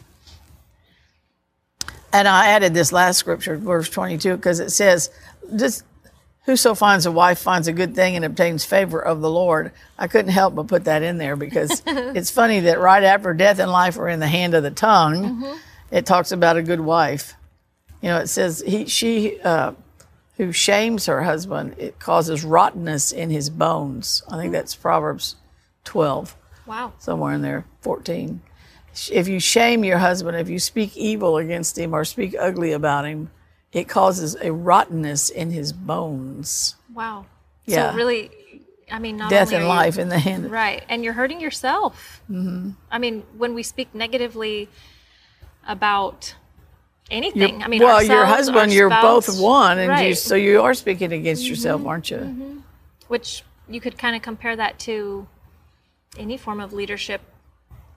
And 2.12 2.28
I 2.28 2.48
added 2.48 2.74
this 2.74 2.92
last 2.92 3.18
scripture, 3.18 3.58
verse 3.58 3.90
twenty-two, 3.90 4.36
because 4.38 4.60
it 4.60 4.72
says, 4.72 5.10
"Just 5.56 5.84
whoso 6.46 6.74
finds 6.74 7.06
a 7.06 7.12
wife 7.12 7.40
finds 7.40 7.68
a 7.68 7.74
good 7.74 7.94
thing 7.96 8.16
and 8.16 8.24
obtains 8.26 8.66
favor 8.66 9.00
of 9.00 9.22
the 9.22 9.30
Lord." 9.30 9.72
I 10.00 10.08
couldn't 10.08 10.32
help 10.32 10.56
but 10.56 10.68
put 10.68 10.86
that 10.86 11.04
in 11.04 11.18
there 11.18 11.36
because 11.36 11.84
it's 11.88 12.32
funny 12.32 12.62
that 12.62 12.80
right 12.80 13.04
after 13.04 13.34
death 13.34 13.60
and 13.60 13.72
life 13.72 13.98
are 14.00 14.10
in 14.10 14.20
the 14.20 14.28
hand 14.28 14.54
of 14.54 14.64
the 14.64 14.72
tongue, 14.72 15.46
it 15.92 16.06
talks 16.06 16.32
about 16.32 16.58
a 16.58 16.64
good 16.64 16.80
wife. 16.80 17.36
You 18.02 18.10
know, 18.10 18.18
it 18.20 18.28
says 18.28 18.64
he 18.66 18.86
she 18.86 19.40
uh, 19.42 19.74
who 20.38 20.52
shames 20.52 21.06
her 21.06 21.24
husband, 21.24 21.76
it 21.78 22.00
causes 22.00 22.44
rottenness 22.44 23.12
in 23.12 23.30
his 23.30 23.50
bones. 23.50 24.22
I 24.30 24.38
think 24.38 24.52
that's 24.52 24.76
Proverbs 24.76 25.36
12, 25.86 26.36
Wow. 26.66 26.94
somewhere 27.00 27.34
in 27.34 27.42
there, 27.42 27.66
14. 27.82 28.42
If 29.12 29.28
you 29.28 29.40
shame 29.40 29.84
your 29.84 29.98
husband, 29.98 30.38
if 30.38 30.50
you 30.50 30.60
speak 30.60 30.96
evil 30.98 31.38
against 31.38 31.78
him 31.78 31.94
or 31.94 32.06
speak 32.06 32.36
ugly 32.40 32.72
about 32.72 33.06
him, 33.06 33.30
it 33.72 33.90
causes 33.90 34.36
a 34.42 34.52
rottenness 34.54 35.30
in 35.30 35.52
his 35.52 35.74
bones. 35.74 36.76
Wow. 36.94 37.26
Yeah. 37.66 37.92
So 37.92 37.98
really, 37.98 38.32
I 38.90 39.00
mean, 39.00 39.18
not 39.18 39.30
Death 39.30 39.48
only 39.50 39.56
and 39.58 39.64
you- 39.66 39.70
life 39.70 39.98
in 39.98 40.08
the 40.10 40.20
hand. 40.20 40.50
Right. 40.52 40.84
And 40.88 41.04
you're 41.04 41.14
hurting 41.14 41.42
yourself. 41.42 42.22
Mm-hmm. 42.30 42.72
I 42.90 42.98
mean, 43.00 43.24
when 43.38 43.54
we 43.54 43.64
speak 43.64 43.94
negatively 43.94 44.70
about 45.68 46.36
anything, 47.12 47.64
I 47.64 47.68
mean, 47.68 47.82
well, 47.82 48.02
your 48.02 48.26
husband, 48.26 48.58
our 48.58 48.68
you're 48.76 48.90
both 48.90 49.40
one, 49.40 49.78
and 49.80 50.08
you, 50.08 50.16
so 50.16 50.36
you 50.36 50.62
are 50.62 50.74
speaking 50.74 51.14
against 51.14 51.44
mm-hmm. 51.44 51.50
yourself, 51.52 51.86
aren't 51.86 52.10
you? 52.12 52.18
Mm-hmm. 52.18 52.58
which 53.08 53.44
you 53.70 53.80
could 53.82 53.98
kind 53.98 54.16
of 54.16 54.22
compare 54.22 54.56
that 54.56 54.80
to 54.80 55.28
any 56.18 56.38
form 56.38 56.60
of 56.60 56.74
leadership 56.74 57.22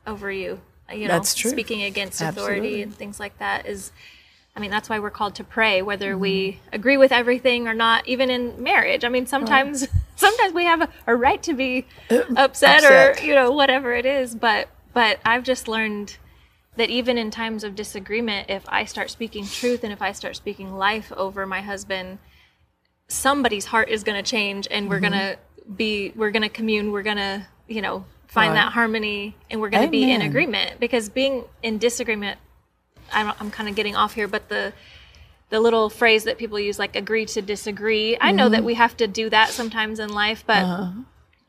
over 0.06 0.30
you. 0.30 0.60
You 0.92 1.06
know, 1.06 1.14
That's 1.14 1.34
true. 1.34 1.50
speaking 1.50 1.82
against 1.82 2.22
Absolutely. 2.22 2.54
authority 2.54 2.82
and 2.82 2.94
things 2.94 3.20
like 3.20 3.38
that 3.38 3.66
is. 3.66 3.92
I 4.56 4.60
mean, 4.60 4.72
that's 4.72 4.88
why 4.88 4.98
we're 4.98 5.10
called 5.10 5.36
to 5.36 5.44
pray, 5.44 5.82
whether 5.82 6.12
Mm-hmm. 6.12 6.20
we 6.20 6.60
agree 6.72 6.96
with 6.96 7.12
everything 7.12 7.68
or 7.68 7.74
not, 7.74 8.08
even 8.08 8.28
in 8.28 8.60
marriage. 8.60 9.04
I 9.04 9.08
mean, 9.08 9.26
sometimes 9.26 9.86
sometimes 10.16 10.52
we 10.52 10.64
have 10.64 10.82
a, 10.82 10.88
a 11.06 11.14
right 11.14 11.40
to 11.44 11.54
be 11.54 11.86
upset, 12.10 12.82
upset. 12.82 13.22
or 13.22 13.24
you 13.24 13.34
know 13.34 13.52
whatever 13.52 13.94
it 13.94 14.06
is. 14.06 14.34
But 14.34 14.68
but 14.94 15.20
I've 15.24 15.44
just 15.44 15.68
learned 15.68 16.16
that 16.78 16.90
even 16.90 17.18
in 17.18 17.30
times 17.30 17.64
of 17.64 17.74
disagreement, 17.74 18.48
if 18.48 18.62
I 18.68 18.84
start 18.84 19.10
speaking 19.10 19.44
truth 19.46 19.82
and 19.84 19.92
if 19.92 20.00
I 20.00 20.12
start 20.12 20.36
speaking 20.36 20.76
life 20.78 21.12
over 21.16 21.44
my 21.44 21.60
husband, 21.60 22.18
somebody's 23.08 23.66
heart 23.66 23.88
is 23.88 24.04
going 24.04 24.22
to 24.22 24.28
change, 24.28 24.68
and 24.70 24.88
we're 24.88 25.00
going 25.00 25.12
to 25.12 25.36
be 25.76 26.12
we're 26.16 26.30
going 26.30 26.42
to 26.44 26.48
commune. 26.48 26.92
We're 26.92 27.02
going 27.02 27.16
to 27.18 27.46
you 27.66 27.82
know 27.82 28.04
find 28.28 28.50
Right. 28.54 28.62
that 28.64 28.72
harmony, 28.72 29.36
and 29.50 29.60
we're 29.60 29.70
going 29.70 29.84
to 29.86 29.90
be 29.90 30.10
in 30.10 30.22
agreement. 30.22 30.78
Because 30.80 31.08
being 31.08 31.44
in 31.62 31.78
disagreement, 31.78 32.38
I 33.12 33.32
I'm 33.40 33.50
kind 33.50 33.68
of 33.68 33.74
getting 33.74 33.96
off 33.96 34.14
here, 34.14 34.28
but 34.28 34.48
the 34.48 34.72
the 35.50 35.60
little 35.60 35.88
phrase 35.90 36.24
that 36.24 36.38
people 36.38 36.60
use 36.60 36.78
like 36.78 36.94
agree 36.94 37.24
to 37.26 37.42
disagree. 37.42 38.16
I 38.20 38.30
know 38.32 38.44
Mm-hmm. 38.44 38.52
that 38.52 38.64
we 38.64 38.74
have 38.74 38.96
to 38.98 39.06
do 39.08 39.30
that 39.30 39.48
sometimes 39.50 39.98
in 39.98 40.10
life, 40.12 40.44
but 40.46 40.62
Uh-huh. 40.64 40.90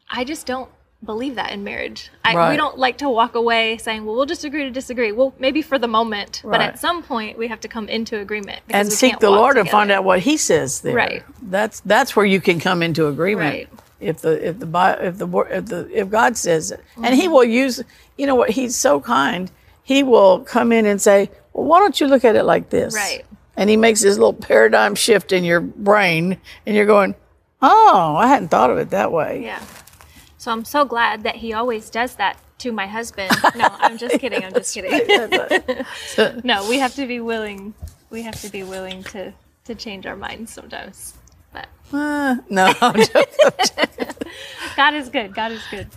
I 0.09 0.23
just 0.23 0.45
don't 0.47 0.69
believe 1.03 1.35
that 1.35 1.51
in 1.51 1.63
marriage. 1.63 2.09
I, 2.23 2.35
Right. 2.35 2.51
We 2.51 2.57
don't 2.57 2.77
like 2.77 2.97
to 2.99 3.09
walk 3.09 3.35
away 3.35 3.77
saying, 3.77 4.05
"Well, 4.05 4.15
we'll 4.15 4.25
just 4.25 4.43
agree 4.43 4.63
to 4.63 4.71
disagree." 4.71 5.11
Well, 5.11 5.33
maybe 5.39 5.61
for 5.61 5.79
the 5.79 5.87
moment, 5.87 6.41
but 6.43 6.61
at 6.61 6.79
some 6.79 7.03
point 7.03 7.37
we 7.37 7.47
have 7.47 7.59
to 7.61 7.67
come 7.67 7.87
into 7.87 8.19
agreement 8.19 8.61
because 8.67 8.79
And 8.79 8.89
we 8.89 8.95
seek 8.95 9.19
the 9.19 9.29
Lord 9.29 9.57
and 9.57 9.69
find 9.69 9.91
out 9.91 10.03
what 10.03 10.19
He 10.19 10.37
says 10.37 10.81
there. 10.81 10.95
Right. 10.95 11.23
That's 11.41 11.79
that's 11.81 12.15
where 12.15 12.25
you 12.25 12.41
can 12.41 12.59
come 12.59 12.83
into 12.83 13.07
agreement. 13.07 13.53
Right. 13.53 13.69
If 13.99 14.21
the 14.21 14.47
if 14.47 14.59
the 14.59 14.97
if 15.01 15.17
the 15.17 15.27
if 15.49 15.65
the 15.65 15.89
if 15.91 16.09
God 16.09 16.37
says 16.37 16.71
it, 16.71 16.83
and 16.95 17.05
Mm-hmm. 17.05 17.13
He 17.15 17.27
will 17.27 17.43
use, 17.43 17.81
you 18.17 18.25
know 18.25 18.35
what? 18.35 18.49
He's 18.51 18.75
so 18.75 18.99
kind. 19.01 19.51
He 19.83 20.03
will 20.03 20.41
come 20.41 20.71
in 20.71 20.85
and 20.85 21.01
say, 21.01 21.31
"Well, 21.53 21.65
why 21.65 21.79
don't 21.79 21.99
you 21.99 22.07
look 22.07 22.23
at 22.23 22.35
it 22.35 22.43
like 22.43 22.69
this?" 22.69 22.93
Right. 22.93 23.25
And 23.57 23.69
He 23.69 23.75
makes 23.75 24.01
this 24.01 24.15
little 24.17 24.33
paradigm 24.33 24.95
shift 24.95 25.31
in 25.31 25.43
your 25.43 25.59
brain, 25.59 26.37
and 26.65 26.75
you're 26.75 26.85
going, 26.85 27.15
"Oh, 27.61 28.15
I 28.15 28.27
hadn't 28.27 28.49
thought 28.49 28.69
of 28.69 28.77
it 28.77 28.91
that 28.91 29.11
way." 29.11 29.41
Yeah. 29.43 29.61
So 30.49 30.53
I'm 30.53 30.65
so 30.65 30.83
glad 30.83 31.21
that 31.25 31.35
he 31.35 31.53
always 31.53 31.91
does 31.91 32.15
that 32.15 32.39
to 32.57 32.71
my 32.71 32.87
husband. 32.87 33.35
No, 33.55 33.67
I'm 33.69 33.99
just 33.99 34.17
kidding. 34.19 34.43
I'm 34.43 34.51
just 34.51 34.73
kidding. 34.73 35.85
no, 36.43 36.67
we 36.67 36.79
have 36.79 36.95
to 36.95 37.05
be 37.05 37.19
willing. 37.19 37.75
We 38.09 38.23
have 38.23 38.41
to 38.41 38.49
be 38.49 38.63
willing 38.63 39.03
to 39.13 39.31
to 39.65 39.75
change 39.75 40.07
our 40.07 40.15
minds 40.15 40.51
sometimes. 40.51 41.13
But 41.53 41.67
Uh, 41.93 42.37
no, 42.49 42.73
I'm 42.81 42.95
joking. 42.95 44.07
God 44.75 44.95
is 44.95 45.09
good. 45.09 45.35
God 45.35 45.51
is 45.51 45.61
good. 45.69 45.87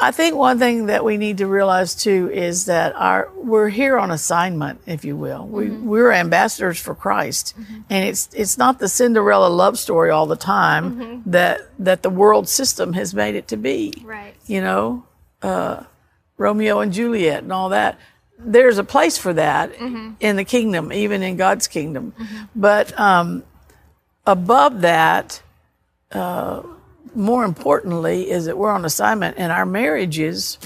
I 0.00 0.10
think 0.10 0.36
one 0.36 0.58
thing 0.58 0.86
that 0.86 1.04
we 1.04 1.16
need 1.16 1.38
to 1.38 1.46
realize 1.46 1.94
too 1.94 2.30
is 2.32 2.66
that 2.66 2.94
our 2.94 3.30
we're 3.34 3.68
here 3.68 3.98
on 3.98 4.10
assignment, 4.10 4.80
if 4.86 5.04
you 5.04 5.16
will. 5.16 5.46
We 5.46 5.66
mm-hmm. 5.66 5.86
we're 5.86 6.12
ambassadors 6.12 6.78
for 6.78 6.94
Christ, 6.94 7.54
mm-hmm. 7.58 7.80
and 7.90 8.08
it's 8.08 8.28
it's 8.32 8.58
not 8.58 8.78
the 8.78 8.88
Cinderella 8.88 9.48
love 9.48 9.78
story 9.78 10.10
all 10.10 10.26
the 10.26 10.36
time 10.36 10.94
mm-hmm. 10.94 11.30
that 11.30 11.60
that 11.78 12.02
the 12.02 12.10
world 12.10 12.48
system 12.48 12.92
has 12.92 13.14
made 13.14 13.34
it 13.34 13.48
to 13.48 13.56
be. 13.56 13.92
Right. 14.04 14.34
You 14.46 14.60
know, 14.60 15.04
uh, 15.42 15.84
Romeo 16.36 16.80
and 16.80 16.92
Juliet 16.92 17.42
and 17.42 17.52
all 17.52 17.70
that. 17.70 17.98
There's 18.40 18.78
a 18.78 18.84
place 18.84 19.18
for 19.18 19.32
that 19.32 19.72
in 19.74 20.36
the 20.36 20.44
kingdom, 20.44 20.92
even 20.92 21.24
in 21.24 21.36
God's 21.36 21.66
kingdom. 21.66 22.14
But 22.54 22.96
um, 22.98 23.42
above 24.24 24.82
that, 24.82 25.42
uh, 26.12 26.62
more 27.14 27.44
importantly 27.44 28.30
is 28.30 28.46
that 28.46 28.56
we're 28.58 28.70
on 28.70 28.84
assignment 28.84 29.36
and 29.38 29.52
our 29.52 29.66
marriages 29.66 30.58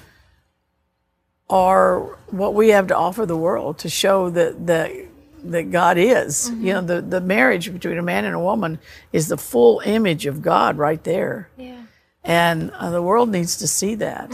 are 1.51 2.01
what 2.31 2.55
we 2.55 2.69
have 2.71 2.87
to 2.89 2.97
offer 2.97 3.27
the 3.27 3.37
world 3.37 3.79
to 3.79 3.89
show 3.89 4.31
that 4.31 4.67
that 4.67 4.91
that 5.45 5.71
God 5.71 5.99
is. 5.99 6.51
You 6.51 6.75
know, 6.75 6.81
the, 6.83 7.03
the 7.03 7.21
marriage 7.21 7.73
between 7.73 7.99
a 7.99 8.03
man 8.03 8.25
and 8.25 8.35
a 8.35 8.41
woman 8.41 8.79
is 9.13 9.27
the 9.29 9.37
full 9.37 9.81
image 9.85 10.25
of 10.27 10.41
God 10.41 10.79
right 10.79 11.03
there. 11.03 11.49
Yeah, 11.57 11.83
And 12.23 12.71
uh, 12.71 12.91
the 12.91 13.03
world 13.03 13.29
needs 13.29 13.57
to 13.57 13.67
see 13.67 13.97
that. 13.97 14.33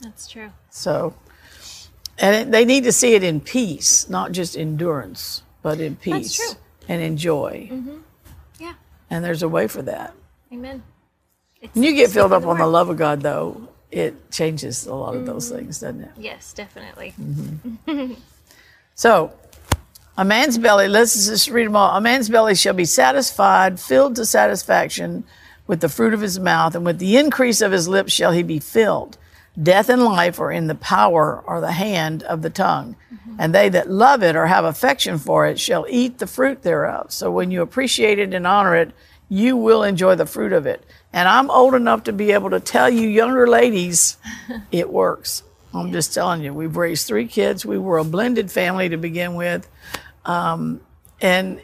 that's 0.00 0.26
true. 0.26 0.50
So, 0.70 1.14
and 2.18 2.34
it, 2.34 2.50
they 2.52 2.64
need 2.64 2.84
to 2.84 2.92
see 2.92 3.14
it 3.14 3.22
in 3.22 3.40
peace, 3.40 4.08
not 4.08 4.32
just 4.32 4.56
endurance, 4.56 5.42
but 5.60 5.78
in 5.78 5.96
peace 5.96 6.56
and 6.88 7.02
in 7.02 7.18
joy. 7.18 7.70
Yeah. 8.58 8.74
And 9.10 9.22
there's 9.22 9.42
a 9.42 9.48
way 9.50 9.66
for 9.68 9.82
that. 9.82 10.14
Amen. 10.50 10.82
When 11.72 11.82
you 11.82 11.94
get 11.94 12.10
filled 12.10 12.32
up 12.32 12.44
on 12.44 12.58
the 12.58 12.66
love 12.66 12.88
of 12.88 12.96
God, 12.96 13.22
though, 13.22 13.68
it 13.90 14.30
changes 14.30 14.86
a 14.86 14.94
lot 14.94 15.16
of 15.16 15.26
those 15.26 15.46
mm-hmm. 15.46 15.58
things, 15.58 15.80
doesn't 15.80 16.02
it? 16.02 16.10
Yes, 16.18 16.52
definitely. 16.52 17.14
Mm-hmm. 17.20 18.14
So, 18.98 19.30
a 20.16 20.24
man's 20.24 20.56
belly, 20.56 20.88
let's 20.88 21.26
just 21.26 21.50
read 21.50 21.66
them 21.66 21.76
all. 21.76 21.94
A 21.94 22.00
man's 22.00 22.30
belly 22.30 22.54
shall 22.54 22.72
be 22.72 22.86
satisfied, 22.86 23.78
filled 23.78 24.16
to 24.16 24.24
satisfaction 24.24 25.24
with 25.66 25.80
the 25.80 25.90
fruit 25.90 26.14
of 26.14 26.22
his 26.22 26.40
mouth, 26.40 26.74
and 26.74 26.86
with 26.86 26.98
the 26.98 27.18
increase 27.18 27.60
of 27.60 27.72
his 27.72 27.88
lips 27.88 28.14
shall 28.14 28.32
he 28.32 28.42
be 28.42 28.58
filled. 28.58 29.18
Death 29.62 29.90
and 29.90 30.02
life 30.02 30.40
are 30.40 30.50
in 30.50 30.66
the 30.66 30.74
power 30.74 31.42
or 31.46 31.60
the 31.60 31.72
hand 31.72 32.22
of 32.22 32.40
the 32.40 32.48
tongue, 32.48 32.96
mm-hmm. 33.12 33.36
and 33.38 33.54
they 33.54 33.68
that 33.68 33.90
love 33.90 34.22
it 34.22 34.34
or 34.34 34.46
have 34.46 34.64
affection 34.64 35.18
for 35.18 35.46
it 35.46 35.60
shall 35.60 35.84
eat 35.90 36.16
the 36.16 36.26
fruit 36.26 36.62
thereof. 36.62 37.12
So, 37.12 37.30
when 37.30 37.50
you 37.50 37.60
appreciate 37.60 38.18
it 38.18 38.32
and 38.32 38.46
honor 38.46 38.76
it, 38.76 38.92
you 39.28 39.58
will 39.58 39.82
enjoy 39.82 40.14
the 40.14 40.24
fruit 40.24 40.54
of 40.54 40.64
it. 40.64 40.84
And 41.16 41.26
I'm 41.26 41.50
old 41.50 41.74
enough 41.74 42.04
to 42.04 42.12
be 42.12 42.32
able 42.32 42.50
to 42.50 42.60
tell 42.60 42.90
you, 42.90 43.08
younger 43.08 43.46
ladies, 43.46 44.18
it 44.70 44.90
works. 44.90 45.42
I'm 45.72 45.90
just 45.90 46.12
telling 46.12 46.42
you, 46.42 46.52
we've 46.52 46.76
raised 46.76 47.06
three 47.06 47.26
kids. 47.26 47.64
We 47.64 47.78
were 47.78 47.96
a 47.96 48.04
blended 48.04 48.52
family 48.52 48.90
to 48.90 48.98
begin 48.98 49.34
with. 49.34 49.66
Um, 50.26 50.82
and 51.22 51.62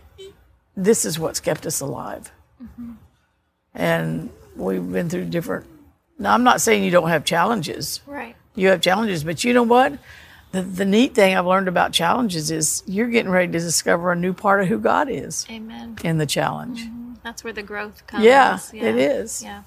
this 0.74 1.04
is 1.04 1.18
what's 1.18 1.38
kept 1.38 1.66
us 1.66 1.82
alive. 1.82 2.32
And 3.74 4.30
we've 4.56 4.90
been 4.90 5.10
through 5.10 5.26
different. 5.26 5.66
Now, 6.18 6.32
I'm 6.32 6.44
not 6.44 6.62
saying 6.62 6.82
you 6.84 6.90
don't 6.90 7.10
have 7.10 7.26
challenges. 7.26 8.00
Right. 8.06 8.36
You 8.54 8.68
have 8.68 8.80
challenges, 8.80 9.22
but 9.22 9.44
you 9.44 9.52
know 9.52 9.64
what? 9.64 9.98
The, 10.52 10.62
the 10.62 10.86
neat 10.86 11.14
thing 11.14 11.36
I've 11.36 11.46
learned 11.46 11.68
about 11.68 11.92
challenges 11.92 12.50
is 12.50 12.82
you're 12.86 13.08
getting 13.08 13.30
ready 13.30 13.52
to 13.52 13.58
discover 13.58 14.12
a 14.12 14.16
new 14.16 14.32
part 14.32 14.62
of 14.62 14.68
who 14.68 14.78
God 14.78 15.10
is 15.10 15.46
Amen. 15.50 15.98
in 16.02 16.16
the 16.16 16.26
challenge. 16.26 16.86
That's 17.22 17.44
where 17.44 17.52
the 17.52 17.62
growth 17.62 18.06
comes. 18.06 18.24
Yeah, 18.24 18.58
it 18.72 18.96
is. 18.96 19.42
Yeah. 19.42 19.62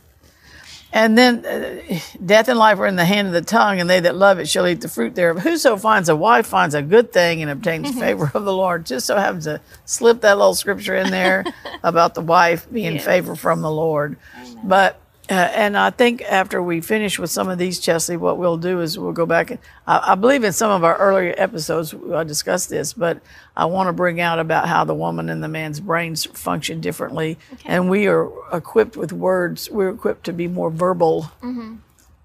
And 0.94 1.18
then 1.18 1.46
uh, 1.46 2.00
death 2.26 2.48
and 2.48 2.58
life 2.58 2.80
are 2.80 2.86
in 2.86 2.96
the 2.96 3.04
hand 3.06 3.28
of 3.28 3.34
the 3.34 3.42
tongue, 3.42 3.82
and 3.82 3.90
they 3.90 4.00
that 4.00 4.16
love 4.16 4.40
it 4.40 4.48
shall 4.48 4.66
eat 4.68 4.80
the 4.82 4.88
fruit 4.88 5.14
thereof. 5.16 5.40
Whoso 5.40 5.76
finds 5.76 6.08
a 6.08 6.16
wife 6.16 6.48
finds 6.48 6.74
a 6.74 6.82
good 6.82 7.12
thing 7.12 7.42
and 7.42 7.52
obtains 7.52 7.98
favor 8.00 8.32
of 8.34 8.46
the 8.46 8.54
Lord. 8.54 8.86
Just 8.86 9.06
so 9.08 9.18
happens 9.18 9.44
to 9.46 9.60
slip 9.84 10.22
that 10.22 10.38
little 10.38 10.54
scripture 10.56 10.96
in 10.96 11.12
there 11.12 11.44
about 11.84 12.16
the 12.16 12.22
wife 12.22 12.72
being 12.72 12.94
Yes. 12.96 13.06
favor 13.06 13.36
from 13.36 13.62
the 13.62 13.72
Lord. 13.72 14.16
But 14.64 15.00
uh, 15.30 15.34
and 15.34 15.76
I 15.76 15.90
think 15.90 16.22
after 16.22 16.62
we 16.62 16.82
finish 16.82 17.18
with 17.18 17.32
some 17.32 17.50
of 17.50 17.58
these, 17.58 17.80
Chesley, 17.80 18.16
what 18.16 18.38
we'll 18.38 18.58
do 18.58 18.82
is 18.82 19.00
we'll 19.00 19.12
go 19.12 19.26
back 19.26 19.50
and 19.50 19.60
I, 19.88 20.12
I 20.12 20.16
believe 20.16 20.44
in 20.44 20.54
some 20.54 20.70
of 20.72 20.84
our 20.84 20.96
earlier 20.98 21.34
episodes 21.38 21.96
I 22.14 22.24
discussed 22.24 22.70
this, 22.70 22.94
but 22.94 23.22
I 23.58 23.66
want 23.66 23.88
to 23.88 23.94
bring 23.94 24.22
out 24.22 24.38
about 24.38 24.68
how 24.68 24.84
the 24.84 24.94
woman 24.94 25.30
and 25.30 25.44
the 25.44 25.48
man's 25.48 25.80
brains 25.80 26.26
function 26.26 26.80
differently, 26.80 27.38
and 27.66 27.90
we 27.90 28.08
are 28.08 28.30
equipped 28.54 28.96
with 28.98 29.12
words. 29.12 29.70
We're 29.70 29.90
equipped 29.90 30.26
to 30.26 30.34
be 30.34 30.48
more 30.48 30.70
verbal, 30.70 31.32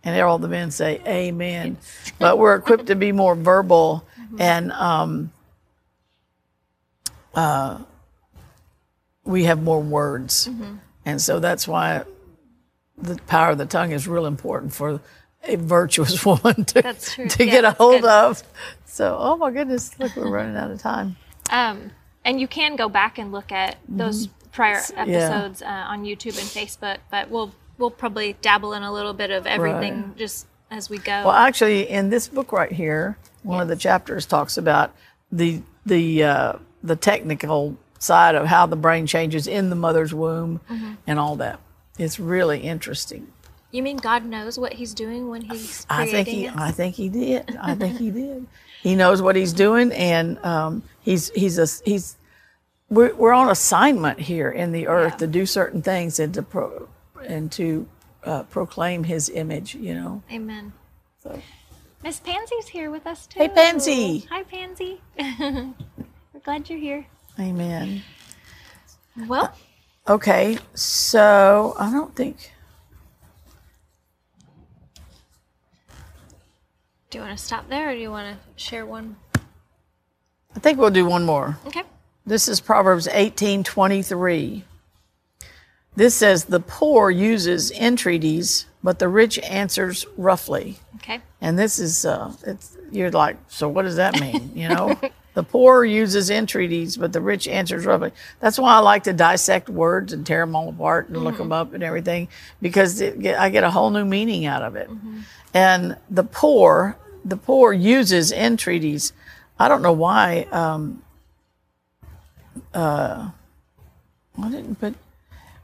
and 0.04 0.20
all 0.20 0.38
the 0.38 0.48
men 0.48 0.70
say 0.70 1.00
Amen. 1.06 1.78
but 2.18 2.36
we're 2.38 2.54
equipped 2.56 2.86
to 2.86 2.96
be 2.96 3.12
more 3.12 3.34
verbal, 3.34 4.04
and 4.38 4.72
um, 4.72 5.32
uh, 7.34 7.78
we 9.24 9.44
have 9.44 9.62
more 9.62 9.80
words, 9.80 10.48
and 11.06 11.20
so 11.22 11.38
that's 11.40 11.66
why 11.66 12.04
the 13.02 13.16
power 13.26 13.50
of 13.50 13.58
the 13.58 13.66
tongue 13.66 13.92
is 13.92 14.06
real 14.08 14.26
important 14.26 14.72
for 14.72 15.00
a 15.44 15.56
virtuous 15.56 16.24
woman 16.26 16.64
to, 16.66 16.82
to 16.82 17.44
Yeah, 17.44 17.50
get 17.50 17.64
a 17.64 17.70
hold 17.72 18.02
good. 18.02 18.10
of. 18.10 18.42
So, 18.84 19.16
oh 19.18 19.36
my 19.36 19.50
goodness, 19.50 19.98
look, 19.98 20.14
we're 20.16 20.28
running 20.30 20.56
out 20.56 20.70
of 20.70 20.80
time. 20.80 21.16
Um, 21.50 21.92
and 22.24 22.40
you 22.40 22.46
can 22.48 22.76
go 22.76 22.88
back 22.88 23.18
and 23.18 23.32
look 23.32 23.50
at 23.52 23.76
those 23.88 24.26
prior 24.52 24.80
episodes 24.96 25.62
uh, 25.62 25.66
on 25.66 26.04
YouTube 26.04 26.38
and 26.38 26.46
Facebook, 26.48 26.98
but 27.10 27.30
we'll 27.30 27.52
we'll 27.78 27.90
probably 27.90 28.36
dabble 28.42 28.74
in 28.74 28.82
a 28.82 28.92
little 28.92 29.14
bit 29.14 29.30
of 29.30 29.46
everything 29.46 30.02
Right. 30.02 30.16
just 30.16 30.46
as 30.70 30.90
we 30.90 30.98
go. 30.98 31.12
Well, 31.24 31.30
actually, 31.30 31.88
in 31.88 32.10
this 32.10 32.28
book 32.28 32.52
right 32.52 32.70
here, 32.70 33.16
one 33.42 33.60
of 33.60 33.68
the 33.68 33.76
chapters 33.76 34.26
talks 34.26 34.58
about 34.58 34.94
the 35.32 35.62
the 35.86 36.24
uh, 36.24 36.52
the 36.82 36.96
technical 36.96 37.76
side 37.98 38.34
of 38.34 38.46
how 38.46 38.66
the 38.66 38.76
brain 38.76 39.06
changes 39.06 39.46
in 39.46 39.70
the 39.70 39.76
mother's 39.76 40.12
womb 40.12 40.60
Mm-hmm. 40.68 40.92
and 41.06 41.18
all 41.18 41.36
that. 41.36 41.58
It's 42.00 42.18
really 42.18 42.60
interesting. 42.60 43.28
you 43.72 43.82
mean 43.82 43.98
God 43.98 44.24
knows 44.24 44.58
what 44.58 44.72
He's 44.72 44.94
doing 44.94 45.28
when 45.28 45.42
He's 45.42 45.86
I 45.90 46.06
think 46.06 46.28
he, 46.28 46.48
us? 46.48 46.54
I 46.56 46.70
think 46.72 46.94
he 46.96 47.08
did. 47.08 47.56
I 47.60 47.74
think 47.74 47.98
he 47.98 48.10
did. 48.10 48.46
He 48.82 48.94
knows 48.96 49.20
what 49.20 49.36
he's 49.36 49.52
doing, 49.52 49.92
and 49.92 50.42
um, 50.44 50.82
he's 51.02 51.28
he's 51.30 51.58
a 51.58 51.66
he's 51.84 52.16
we're 52.88 53.14
we're 53.14 53.34
on 53.34 53.50
assignment 53.50 54.18
here 54.18 54.50
in 54.50 54.72
the 54.72 54.88
earth 54.88 55.12
Yeah. 55.12 55.18
to 55.18 55.26
do 55.26 55.44
certain 55.44 55.82
things 55.82 56.18
and 56.18 56.32
to 56.32 56.42
pro, 56.42 56.88
and 57.28 57.52
to 57.52 57.86
uh, 58.24 58.44
proclaim 58.44 59.04
His 59.04 59.28
image. 59.28 59.74
You 59.74 59.94
know. 59.94 60.22
Amen. 60.32 60.72
So 61.22 61.38
Miss 62.02 62.20
Pansy's 62.20 62.68
here 62.68 62.90
with 62.90 63.06
us 63.06 63.26
too. 63.26 63.40
Hey, 63.40 63.48
Pansy. 63.48 64.26
Hi, 64.30 64.42
Pansy. 64.44 65.02
We're 65.18 65.74
glad 66.42 66.70
you're 66.70 66.78
here. 66.78 67.04
Amen. 67.38 68.02
Well, 69.28 69.52
Okay, 70.08 70.58
so 70.74 71.74
I 71.78 71.90
don't 71.90 72.14
think 72.16 72.52
do 77.10 77.18
you 77.18 77.24
want 77.24 77.36
to 77.36 77.44
stop 77.44 77.68
there, 77.68 77.90
or 77.90 77.94
do 77.94 78.00
you 78.00 78.10
want 78.10 78.36
to 78.36 78.62
share 78.62 78.86
one? 78.86 79.16
I 80.54 80.58
think 80.58 80.78
we'll 80.78 80.90
do 80.90 81.04
one 81.06 81.24
more. 81.24 81.58
Okay. 81.66 81.82
This 82.24 82.48
is 82.48 82.60
Proverbs 82.60 83.08
18:23. 83.08 84.62
This 85.96 86.14
says 86.14 86.44
the 86.44 86.60
poor 86.60 87.10
uses 87.10 87.70
entreaties, 87.72 88.66
but 88.82 89.00
the 89.00 89.08
rich 89.08 89.38
answers 89.40 90.06
roughly. 90.16 90.78
Okay. 90.96 91.20
And 91.40 91.58
this 91.58 91.78
is 91.78 92.04
uh 92.04 92.32
it's 92.46 92.76
you're 92.90 93.10
like, 93.10 93.36
so 93.48 93.68
what 93.68 93.82
does 93.82 93.96
that 93.96 94.20
mean, 94.20 94.52
you 94.54 94.68
know? 94.68 94.98
the 95.34 95.42
poor 95.42 95.84
uses 95.84 96.30
entreaties, 96.30 96.96
but 96.96 97.12
the 97.12 97.20
rich 97.20 97.46
answers 97.46 97.86
roughly. 97.86 98.12
That's 98.40 98.58
why 98.58 98.74
I 98.74 98.78
like 98.78 99.04
to 99.04 99.12
dissect 99.12 99.68
words 99.68 100.12
and 100.12 100.26
tear 100.26 100.44
them 100.44 100.56
all 100.56 100.68
apart 100.68 101.08
and 101.08 101.22
look 101.22 101.36
them 101.38 101.52
up 101.52 101.72
and 101.72 101.82
everything 101.82 102.28
because 102.60 103.00
it, 103.00 103.24
I 103.24 103.48
get 103.50 103.64
a 103.64 103.70
whole 103.70 103.90
new 103.90 104.04
meaning 104.04 104.46
out 104.46 104.62
of 104.62 104.76
it. 104.76 104.90
And 105.54 105.96
the 106.10 106.24
poor, 106.24 106.96
the 107.24 107.36
poor 107.36 107.72
uses 107.72 108.32
entreaties. 108.32 109.12
I 109.58 109.68
don't 109.68 109.82
know 109.82 109.92
why. 109.92 110.46
Um, 110.50 111.02
uh, 112.74 113.30
I 114.42 114.50
didn't 114.50 114.76
put, 114.76 114.94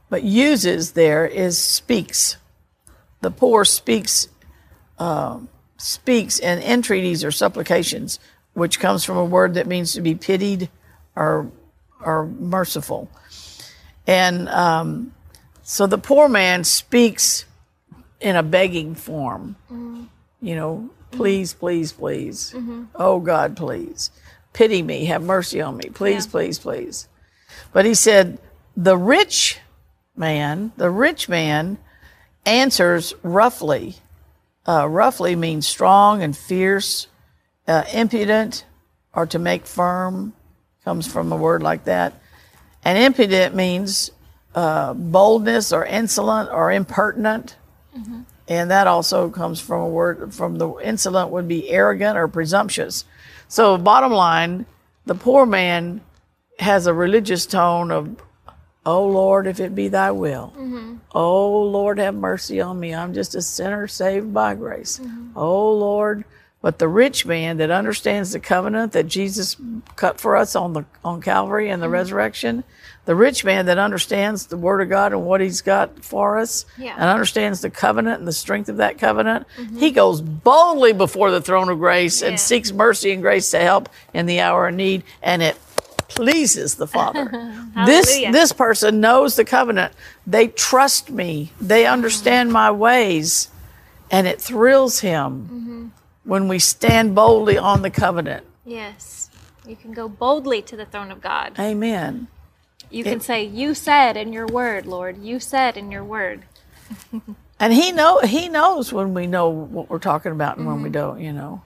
but 0.09 0.23
uses 0.23 0.93
there 0.93 1.25
is 1.25 1.57
speaks. 1.57 2.37
The 3.21 3.31
poor 3.31 3.65
speaks 3.65 4.29
speaks 5.77 6.39
and 6.39 6.61
entreaties 6.63 7.23
or 7.23 7.31
supplications, 7.31 8.19
which 8.57 8.79
comes 8.79 9.03
from 9.03 9.17
a 9.17 9.23
word 9.23 9.53
that 9.53 9.67
means 9.67 9.93
to 9.93 10.01
be 10.01 10.15
pitied 10.15 10.67
or 11.15 11.51
or 12.03 12.25
merciful. 12.25 13.07
And 14.07 14.49
um, 14.49 15.13
so 15.61 15.85
the 15.85 15.99
poor 15.99 16.27
man 16.27 16.63
speaks 16.63 17.45
in 18.19 18.35
a 18.35 18.41
begging 18.41 18.95
form. 18.95 19.55
You 20.41 20.55
know, 20.55 20.89
please, 21.11 21.53
please, 21.53 21.91
please. 21.91 22.55
Oh 22.95 23.19
God, 23.19 23.55
please. 23.55 24.09
Pity 24.53 24.81
me, 24.81 25.05
have 25.05 25.21
mercy 25.21 25.61
on 25.61 25.77
me. 25.77 25.89
Please, 25.93 26.25
Yeah. 26.25 26.31
please, 26.31 26.57
please. 26.57 27.07
But 27.71 27.85
he 27.85 27.93
said, 27.93 28.39
the 28.75 28.97
rich 28.97 29.59
man, 30.15 30.71
the 30.77 30.89
rich 30.89 31.29
man 31.29 31.77
answers 32.43 33.13
roughly 33.21 33.97
uh, 34.67 34.87
roughly 34.89 35.35
means 35.35 35.67
strong 35.67 36.23
and 36.23 36.35
fierce, 36.35 37.07
uh, 37.67 37.83
impudent, 37.93 38.65
or 39.13 39.25
to 39.27 39.39
make 39.39 39.65
firm, 39.65 40.33
comes 40.85 41.07
from 41.07 41.31
a 41.31 41.37
word 41.37 41.61
like 41.63 41.83
that. 41.85 42.13
And 42.83 42.97
impudent 42.97 43.55
means 43.55 44.11
uh, 44.55 44.93
boldness 44.93 45.73
or 45.73 45.85
insolent 45.85 46.49
or 46.51 46.71
impertinent. 46.71 47.55
And 48.47 48.71
that 48.71 48.87
also 48.87 49.29
comes 49.29 49.59
from 49.59 49.81
a 49.81 49.89
word 49.89 50.33
from 50.33 50.57
the 50.57 50.69
insolent 50.77 51.31
would 51.31 51.47
be 51.47 51.69
arrogant 51.69 52.17
or 52.17 52.27
presumptuous. 52.29 53.03
So, 53.49 53.77
bottom 53.77 54.11
line, 54.13 54.65
the 55.05 55.15
poor 55.15 55.45
man 55.45 56.01
has 56.59 56.87
a 56.87 56.93
religious 56.93 57.45
tone 57.45 57.91
of, 57.91 58.21
Oh 58.85 59.05
Lord, 59.05 59.47
if 59.47 59.59
it 59.59 59.75
be 59.75 59.89
thy 59.89 60.11
will. 60.11 60.53
Oh 61.13 61.61
Lord, 61.63 61.97
have 61.99 62.15
mercy 62.15 62.61
on 62.61 62.79
me. 62.79 62.93
I'm 62.95 63.13
just 63.13 63.35
a 63.35 63.41
sinner 63.41 63.87
saved 63.87 64.33
by 64.33 64.55
grace. 64.55 65.01
Oh 65.35 65.73
Lord. 65.73 66.23
But 66.67 66.79
the 66.79 66.89
rich 66.89 67.25
man 67.25 67.55
that 67.59 67.71
understands 67.71 68.33
the 68.33 68.41
covenant 68.41 68.91
that 68.91 69.07
Jesus 69.07 69.55
cut 69.95 70.19
for 70.19 70.35
us 70.35 70.53
on 70.53 70.73
the 70.73 70.83
on 71.01 71.21
Calvary 71.21 71.69
and 71.69 71.81
the 71.81 71.85
mm-hmm. 71.85 71.93
resurrection, 71.93 72.65
the 73.05 73.15
rich 73.15 73.45
man 73.45 73.67
that 73.67 73.77
understands 73.77 74.47
the 74.47 74.57
word 74.57 74.81
of 74.81 74.89
God 74.89 75.13
and 75.13 75.25
what 75.25 75.39
he's 75.39 75.61
got 75.61 76.03
for 76.03 76.37
us 76.37 76.65
Yeah. 76.77 76.93
and 76.95 77.05
understands 77.05 77.61
the 77.61 77.69
covenant 77.69 78.19
and 78.19 78.27
the 78.27 78.33
strength 78.33 78.67
of 78.67 78.75
that 78.75 78.97
covenant, 78.97 79.47
mm-hmm. 79.55 79.77
he 79.77 79.91
goes 79.91 80.19
boldly 80.19 80.91
before 80.91 81.31
the 81.31 81.39
throne 81.39 81.69
of 81.69 81.79
grace 81.79 82.21
Yeah. 82.21 82.27
and 82.27 82.37
seeks 82.37 82.73
mercy 82.73 83.13
and 83.13 83.21
grace 83.21 83.49
to 83.51 83.59
help 83.59 83.87
in 84.13 84.25
the 84.25 84.41
hour 84.41 84.67
of 84.67 84.75
need 84.75 85.05
and 85.23 85.41
it 85.41 85.57
pleases 86.09 86.75
the 86.75 86.87
Father. 86.87 87.29
this 87.85 88.13
this 88.29 88.51
person 88.51 88.99
knows 88.99 89.37
the 89.37 89.45
covenant. 89.45 89.93
They 90.25 90.49
trust 90.49 91.11
me. 91.11 91.53
They 91.61 91.83
mm-hmm. 91.83 91.93
understand 91.93 92.51
my 92.51 92.71
ways. 92.71 93.51
And 94.09 94.25
it 94.25 94.41
thrills 94.41 94.99
him 94.99 95.67
when 96.27 96.47
we 96.47 96.59
stand 96.59 97.15
boldly 97.15 97.57
on 97.57 97.81
the 97.81 97.89
covenant. 97.89 98.45
Yes. 98.65 99.29
You 99.65 99.75
can 99.75 99.93
go 99.93 100.07
boldly 100.07 100.61
to 100.63 100.75
the 100.75 100.85
throne 100.85 101.11
of 101.11 101.21
God. 101.21 101.57
Amen. 101.57 102.27
You 102.89 103.03
can 103.03 103.19
say, 103.19 103.43
"You 103.43 103.73
said 103.73 104.15
in 104.15 104.31
your 104.31 104.47
word, 104.47 104.85
Lord. 104.85 105.17
You 105.17 105.39
said 105.39 105.75
in 105.75 105.91
your 105.91 106.03
word." 106.03 106.45
And 107.59 107.73
he 107.73 107.91
know 107.91 108.19
he 108.19 108.49
knows 108.49 108.93
when 108.93 109.13
we 109.13 109.25
know 109.25 109.49
what 109.49 109.89
we're 109.89 109.99
talking 109.99 110.31
about 110.31 110.57
and 110.57 110.67
when 110.67 110.83
we 110.83 110.89
mm-hmm. 110.89 110.91
don't, 110.91 111.19
you 111.19 111.33
know. 111.33 111.63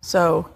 So 0.00 0.50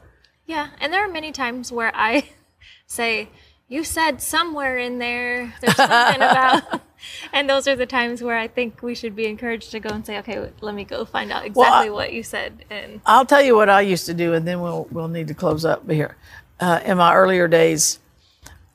Yeah, 0.46 0.68
and 0.80 0.92
there 0.92 1.04
are 1.04 1.12
many 1.12 1.32
times 1.32 1.70
where 1.70 1.92
I 1.94 2.30
say, 2.86 3.28
"You 3.68 3.84
said 3.84 4.22
somewhere 4.22 4.78
in 4.78 4.98
there 4.98 5.52
there's 5.60 5.76
something 5.76 6.16
about," 6.16 6.80
and 7.32 7.48
those 7.48 7.66
are 7.68 7.76
the 7.76 7.86
times 7.86 8.22
where 8.22 8.36
I 8.38 8.48
think 8.48 8.82
we 8.82 8.94
should 8.94 9.14
be 9.16 9.26
encouraged 9.26 9.70
to 9.72 9.80
go 9.80 9.90
and 9.90 10.04
say, 10.04 10.18
"Okay, 10.18 10.50
let 10.60 10.74
me 10.74 10.84
go 10.84 11.04
find 11.04 11.30
out 11.32 11.44
exactly 11.44 11.88
I- 11.88 11.90
what 11.90 12.12
you 12.12 12.22
said." 12.22 12.64
And 12.70 13.00
I'll 13.06 13.26
tell 13.26 13.42
you 13.42 13.54
what 13.56 13.68
I 13.68 13.80
used 13.82 14.06
to 14.06 14.14
do, 14.14 14.34
and 14.34 14.46
then 14.46 14.60
we'll 14.60 14.86
we'll 14.90 15.08
need 15.08 15.28
to 15.28 15.34
close 15.34 15.64
up 15.64 15.88
here. 15.90 16.16
Uh, 16.58 16.80
in 16.84 16.98
my 16.98 17.14
earlier 17.14 17.48
days, 17.48 17.98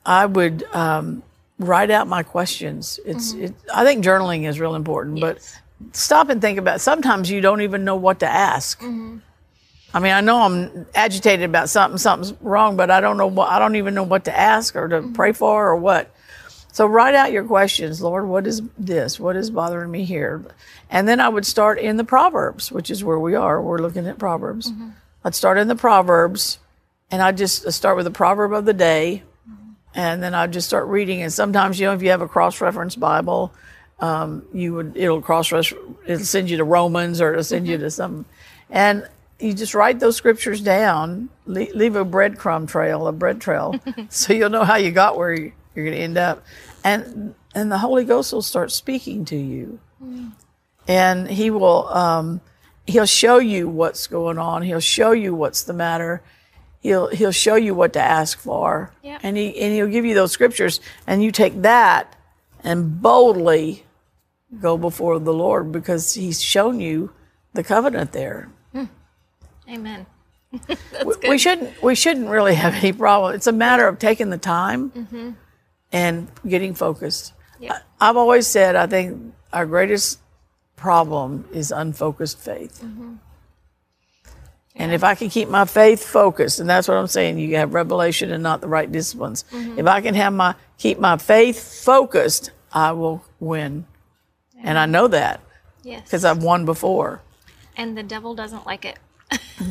I 0.04 0.26
would 0.26 0.64
um, 0.74 1.22
write 1.58 1.90
out 1.90 2.08
my 2.08 2.22
questions. 2.22 2.98
It's 3.04 3.32
it, 3.34 3.54
I 3.72 3.84
think 3.84 4.04
journaling 4.04 4.48
is 4.48 4.58
real 4.60 4.74
important, 4.74 5.16
Mm-hmm. 5.16 5.24
Yes. 5.36 5.58
but 5.80 5.96
stop 5.96 6.28
and 6.30 6.40
think 6.40 6.58
about. 6.58 6.80
Sometimes 6.80 7.30
you 7.30 7.40
don't 7.40 7.60
even 7.60 7.84
know 7.84 7.96
what 7.96 8.20
to 8.20 8.26
ask. 8.26 8.80
Mm-hmm. 8.80 9.18
I 9.94 10.00
mean, 10.00 10.12
I 10.12 10.20
know 10.20 10.42
I'm 10.42 10.86
agitated 10.94 11.44
about 11.48 11.70
something, 11.70 11.96
something's 11.96 12.34
wrong, 12.42 12.76
but 12.76 12.90
I 12.90 13.00
don't 13.00 13.16
know 13.16 13.28
what 13.28 13.48
I 13.50 13.58
don't 13.58 13.76
even 13.76 13.94
know 13.94 14.02
what 14.02 14.24
to 14.24 14.36
ask 14.36 14.74
or 14.76 14.88
to 14.88 14.96
Mm-hmm. 14.96 15.12
pray 15.12 15.32
for 15.32 15.68
or 15.68 15.76
what. 15.76 16.10
So 16.76 16.84
write 16.84 17.14
out 17.14 17.32
your 17.32 17.42
questions, 17.42 18.02
Lord. 18.02 18.28
What 18.28 18.46
is 18.46 18.60
this? 18.76 19.18
What 19.18 19.34
is 19.34 19.50
bothering 19.50 19.90
me 19.90 20.04
here? 20.04 20.44
And 20.90 21.08
then 21.08 21.20
I 21.20 21.28
would 21.30 21.46
start 21.46 21.78
in 21.78 21.96
the 21.96 22.04
Proverbs, 22.04 22.70
which 22.70 22.90
is 22.90 23.02
where 23.02 23.18
we 23.18 23.34
are. 23.34 23.62
We're 23.62 23.78
looking 23.78 24.06
at 24.06 24.18
Proverbs. 24.18 24.70
Mm-hmm. 24.70 24.90
I'd 25.24 25.34
start 25.34 25.56
in 25.56 25.68
the 25.68 25.74
Proverbs, 25.74 26.58
and 27.10 27.22
I'd 27.22 27.38
just 27.38 27.72
start 27.72 27.96
with 27.96 28.04
the 28.04 28.10
proverb 28.10 28.52
of 28.52 28.66
the 28.66 28.74
day, 28.74 29.22
mm-hmm. 29.50 29.70
and 29.94 30.22
then 30.22 30.34
I'd 30.34 30.52
just 30.52 30.68
start 30.68 30.86
reading. 30.88 31.22
And 31.22 31.32
sometimes, 31.32 31.80
you 31.80 31.86
know, 31.86 31.94
if 31.94 32.02
you 32.02 32.10
have 32.10 32.20
a 32.20 32.28
cross-reference 32.28 32.96
Bible, 32.96 33.54
um, 34.00 34.44
you 34.52 34.74
would 34.74 34.98
it'll 34.98 35.22
cross 35.22 35.50
reference, 35.52 35.82
it'll 36.04 36.26
send 36.26 36.50
you 36.50 36.58
to 36.58 36.64
Romans 36.64 37.22
or 37.22 37.32
it'll 37.32 37.42
send 37.42 37.66
you 37.66 37.76
mm-hmm. 37.76 37.84
to 37.84 37.90
some, 37.90 38.26
and 38.68 39.08
you 39.40 39.54
just 39.54 39.74
write 39.74 39.98
those 39.98 40.16
scriptures 40.16 40.60
down. 40.60 41.30
Leave, 41.46 41.74
leave 41.74 41.96
a 41.96 42.04
breadcrumb 42.04 42.68
trail, 42.68 43.06
a 43.06 43.12
bread 43.12 43.40
trail, 43.40 43.80
so 44.10 44.34
you'll 44.34 44.50
know 44.50 44.64
how 44.64 44.76
you 44.76 44.90
got 44.90 45.16
where 45.16 45.32
you- 45.32 45.52
you're 45.76 45.84
going 45.84 45.96
to 45.96 46.02
end 46.02 46.18
up, 46.18 46.44
and 46.82 47.34
and 47.54 47.70
the 47.70 47.78
Holy 47.78 48.04
Ghost 48.04 48.32
will 48.32 48.42
start 48.42 48.72
speaking 48.72 49.24
to 49.26 49.36
you, 49.36 49.78
and 50.88 51.28
He 51.30 51.50
will 51.50 51.86
um, 51.88 52.40
He'll 52.86 53.06
show 53.06 53.38
you 53.38 53.68
what's 53.68 54.06
going 54.06 54.38
on. 54.38 54.62
He'll 54.62 54.80
show 54.80 55.12
you 55.12 55.34
what's 55.34 55.62
the 55.62 55.72
matter. 55.72 56.22
He'll 56.80 57.08
He'll 57.08 57.32
show 57.32 57.56
you 57.56 57.74
what 57.74 57.92
to 57.94 58.00
ask 58.00 58.38
for, 58.38 58.92
Yeah. 59.02 59.18
and 59.22 59.36
He 59.36 59.56
and 59.60 59.74
He'll 59.74 59.88
give 59.88 60.04
you 60.04 60.14
those 60.14 60.32
scriptures, 60.32 60.80
and 61.06 61.22
you 61.22 61.30
take 61.30 61.62
that 61.62 62.16
and 62.64 63.00
boldly 63.02 63.84
go 64.60 64.76
before 64.78 65.18
the 65.18 65.34
Lord 65.34 65.70
because 65.72 66.14
He's 66.14 66.40
shown 66.42 66.80
you 66.80 67.10
the 67.52 67.62
covenant 67.64 68.12
there. 68.12 68.48
Amen. 69.68 70.06
we 71.28 71.38
shouldn't 71.38 71.82
we 71.82 71.94
shouldn't 71.96 72.28
really 72.28 72.54
have 72.54 72.74
any 72.74 72.92
problem. 72.92 73.34
It's 73.34 73.48
a 73.48 73.52
matter 73.52 73.88
of 73.88 73.98
taking 73.98 74.30
the 74.30 74.38
time 74.38 75.36
and 75.96 76.28
getting 76.46 76.74
focused. 76.74 77.32
Yeah. 77.58 77.78
I- 78.00 78.08
I've 78.10 78.16
always 78.16 78.46
said 78.46 78.76
I 78.76 78.86
think 78.86 79.34
our 79.52 79.64
greatest 79.66 80.18
problem 80.76 81.48
is 81.52 81.72
unfocused 81.72 82.38
faith. 82.38 82.80
Mm-hmm. 82.84 83.14
And 84.78 84.92
if 84.92 85.02
I 85.02 85.14
can 85.14 85.30
keep 85.30 85.48
my 85.48 85.64
faith 85.64 86.04
focused, 86.04 86.60
and 86.60 86.68
that's 86.68 86.86
what 86.86 86.98
I'm 86.98 87.06
saying, 87.06 87.38
you 87.38 87.56
have 87.56 87.72
revelation 87.72 88.30
and 88.30 88.42
not 88.42 88.60
the 88.60 88.68
right 88.68 88.90
disciplines. 88.92 89.44
Mm-hmm. 89.50 89.78
If 89.78 89.86
I 89.86 90.02
can 90.02 90.14
have 90.14 90.34
my 90.34 90.54
keep 90.76 90.98
my 90.98 91.16
faith 91.16 91.82
focused, 91.84 92.50
I 92.72 92.92
will 92.92 93.24
win. 93.40 93.86
And 94.62 94.76
I 94.78 94.84
know 94.86 95.08
that 95.08 95.40
Yes. 95.82 96.02
because 96.04 96.24
I've 96.24 96.42
won 96.42 96.64
before. 96.66 97.22
and 97.78 97.96
the 97.96 98.02
devil 98.02 98.34
doesn't 98.34 98.66
like 98.66 98.84
it. 98.84 98.98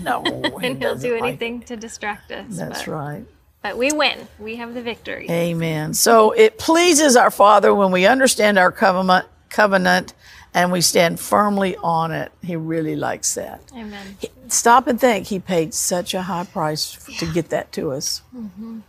No, 0.01 0.23
he 0.61 0.67
and 0.67 0.81
he'll 0.81 0.95
do 0.95 1.13
like 1.13 1.23
anything 1.23 1.61
to 1.63 1.75
distract 1.75 2.31
us. 2.31 2.45
That's 2.57 2.85
but, 2.85 2.87
right. 2.87 3.25
But 3.65 3.79
we 3.79 3.91
win. 3.91 4.27
We 4.37 4.57
have 4.57 4.75
the 4.75 4.81
victory. 4.83 5.25
Amen. 5.27 5.95
So 5.95 6.33
it 6.33 6.59
pleases 6.59 7.15
our 7.15 7.31
Father 7.31 7.73
when 7.73 7.91
we 7.91 8.05
understand 8.05 8.59
our 8.59 8.71
covenant, 8.71 9.25
covenant 9.49 10.13
and 10.53 10.71
we 10.71 10.81
stand 10.81 11.19
firmly 11.19 11.75
on 11.77 12.11
it. 12.11 12.31
He 12.43 12.55
really 12.55 12.95
likes 12.95 13.33
that. 13.33 13.61
Amen. 13.75 14.17
Stop 14.49 14.85
and 14.85 15.01
think. 15.01 15.25
He 15.25 15.39
paid 15.39 15.73
such 15.73 16.13
a 16.13 16.21
high 16.21 16.43
price 16.43 16.95
to 17.17 17.25
get 17.33 17.49
that 17.49 17.71
to 17.71 17.91
us. 17.91 18.21
Mm-hmm. 18.37 18.81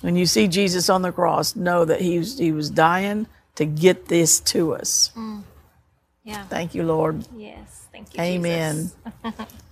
When 0.00 0.16
you 0.16 0.26
see 0.26 0.48
Jesus 0.48 0.90
on 0.90 1.02
the 1.02 1.12
cross, 1.12 1.54
know 1.54 1.84
that 1.84 2.00
he 2.00 2.18
was, 2.18 2.36
he 2.36 2.50
was 2.50 2.70
dying 2.70 3.28
to 3.54 3.64
get 3.64 4.06
this 4.08 4.40
to 4.40 4.74
us. 4.74 5.12
Mm. 5.14 5.44
Yeah. 6.24 6.44
Thank 6.46 6.74
you, 6.74 6.82
Lord. 6.82 7.24
Yes. 7.36 7.86
Thank 7.92 8.12
you. 8.16 8.20
Amen. 8.20 8.90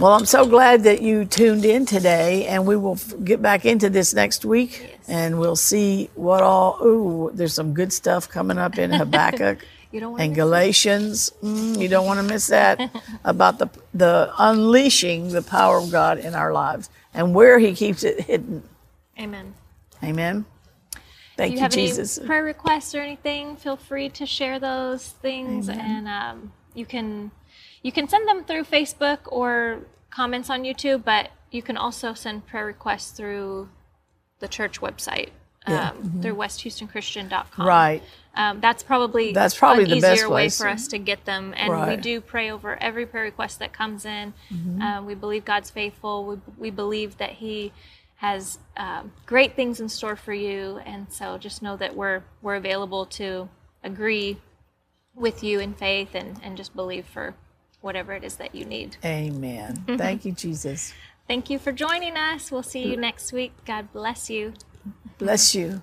Well, 0.00 0.14
I'm 0.14 0.24
so 0.24 0.46
glad 0.46 0.84
that 0.84 1.02
you 1.02 1.26
tuned 1.26 1.66
in 1.66 1.84
today, 1.84 2.46
and 2.46 2.66
we 2.66 2.74
will 2.74 2.94
get 3.22 3.42
back 3.42 3.66
into 3.66 3.90
this 3.90 4.14
next 4.14 4.46
week, 4.46 4.80
Yes. 4.82 5.08
and 5.08 5.38
we'll 5.38 5.56
see 5.56 6.08
what 6.14 6.42
all. 6.42 6.78
Ooh, 6.82 7.30
there's 7.34 7.52
some 7.52 7.74
good 7.74 7.92
stuff 7.92 8.26
coming 8.26 8.56
up 8.56 8.78
in 8.78 8.92
Habakkuk 8.92 9.58
and 9.92 10.34
Galatians. 10.34 11.30
Mm, 11.42 11.78
you 11.78 11.88
don't 11.88 12.06
want 12.06 12.18
to 12.18 12.22
miss 12.22 12.46
that 12.46 12.80
about 13.24 13.58
the 13.58 13.68
the 13.92 14.32
unleashing 14.38 15.32
the 15.32 15.42
power 15.42 15.76
of 15.76 15.90
God 15.92 16.18
in 16.18 16.34
our 16.34 16.54
lives 16.54 16.88
and 17.12 17.34
where 17.34 17.58
He 17.58 17.74
keeps 17.74 18.02
it 18.02 18.22
hidden. 18.22 18.62
Amen. 19.18 19.52
Amen. 20.02 20.46
If 20.94 21.00
Thank 21.36 21.50
you 21.52 21.56
you, 21.56 21.62
have 21.62 21.72
Jesus. 21.72 22.16
any 22.16 22.26
prayer 22.26 22.42
requests 22.42 22.94
or 22.94 23.00
anything, 23.02 23.54
feel 23.56 23.76
free 23.76 24.08
to 24.10 24.24
share 24.24 24.58
those 24.58 25.08
things, 25.08 25.68
and 25.68 26.08
um, 26.08 26.52
you 26.74 26.86
can 26.86 27.32
you 27.82 27.92
can 27.92 28.08
send 28.08 28.28
them 28.28 28.44
through 28.44 28.64
Facebook 28.64 29.18
or 29.26 29.80
comments 30.10 30.50
on 30.50 30.62
YouTube. 30.64 31.04
But 31.04 31.30
you 31.50 31.62
can 31.62 31.76
also 31.76 32.14
send 32.14 32.46
prayer 32.46 32.66
requests 32.66 33.10
through 33.12 33.68
the 34.38 34.48
church 34.48 34.80
website 34.80 35.30
Yeah. 35.68 35.90
um, 35.90 36.20
through 36.22 36.34
westhoustonchristian.com. 36.36 37.66
Right. 37.66 38.02
Um, 38.34 38.60
that's 38.60 38.82
probably 38.82 39.32
That's 39.32 39.56
probably 39.56 39.84
an 39.84 39.90
the 39.90 39.96
easier 39.96 40.28
way 40.30 40.48
for 40.48 40.68
us 40.68 40.86
to 40.88 40.98
get 40.98 41.24
them. 41.24 41.52
And 41.56 41.68
we 41.68 41.74
Right. 41.76 41.88
Mm-hmm. 41.94 42.00
do 42.02 42.20
pray 42.20 42.50
over 42.50 42.80
every 42.80 43.04
prayer 43.06 43.24
request 43.24 43.58
that 43.58 43.72
comes 43.72 44.04
in. 44.04 44.32
Um, 44.80 45.04
we 45.06 45.14
believe 45.14 45.44
God's 45.44 45.70
faithful. 45.70 46.24
We, 46.24 46.36
we 46.58 46.70
believe 46.70 47.18
that 47.18 47.30
He 47.32 47.72
has 48.16 48.58
um, 48.76 49.12
great 49.26 49.56
things 49.56 49.80
in 49.80 49.88
store 49.88 50.14
for 50.16 50.32
you. 50.34 50.78
And 50.86 51.12
so 51.12 51.38
just 51.38 51.62
know 51.62 51.76
that 51.76 51.96
we're 51.96 52.22
we're 52.42 52.54
available 52.56 53.04
to 53.06 53.48
agree 53.82 54.38
with 55.14 55.42
you 55.42 55.58
in 55.58 55.74
faith 55.74 56.14
and, 56.14 56.38
and 56.42 56.56
just 56.56 56.74
believe 56.76 57.04
for 57.06 57.34
whatever 57.80 58.12
it 58.12 58.24
is 58.24 58.36
that 58.36 58.54
you 58.54 58.64
need. 58.64 58.96
Amen. 59.04 59.84
Thank 59.98 60.24
you, 60.24 60.32
Jesus. 60.32 60.92
Thank 61.28 61.48
you 61.48 61.58
for 61.58 61.72
joining 61.72 62.16
us. 62.16 62.50
We'll 62.50 62.62
see 62.62 62.90
you 62.90 62.96
next 62.96 63.32
week. 63.32 63.52
God 63.64 63.92
bless 63.92 64.28
you. 64.28 64.54
Bless 65.18 65.54
you. 65.54 65.82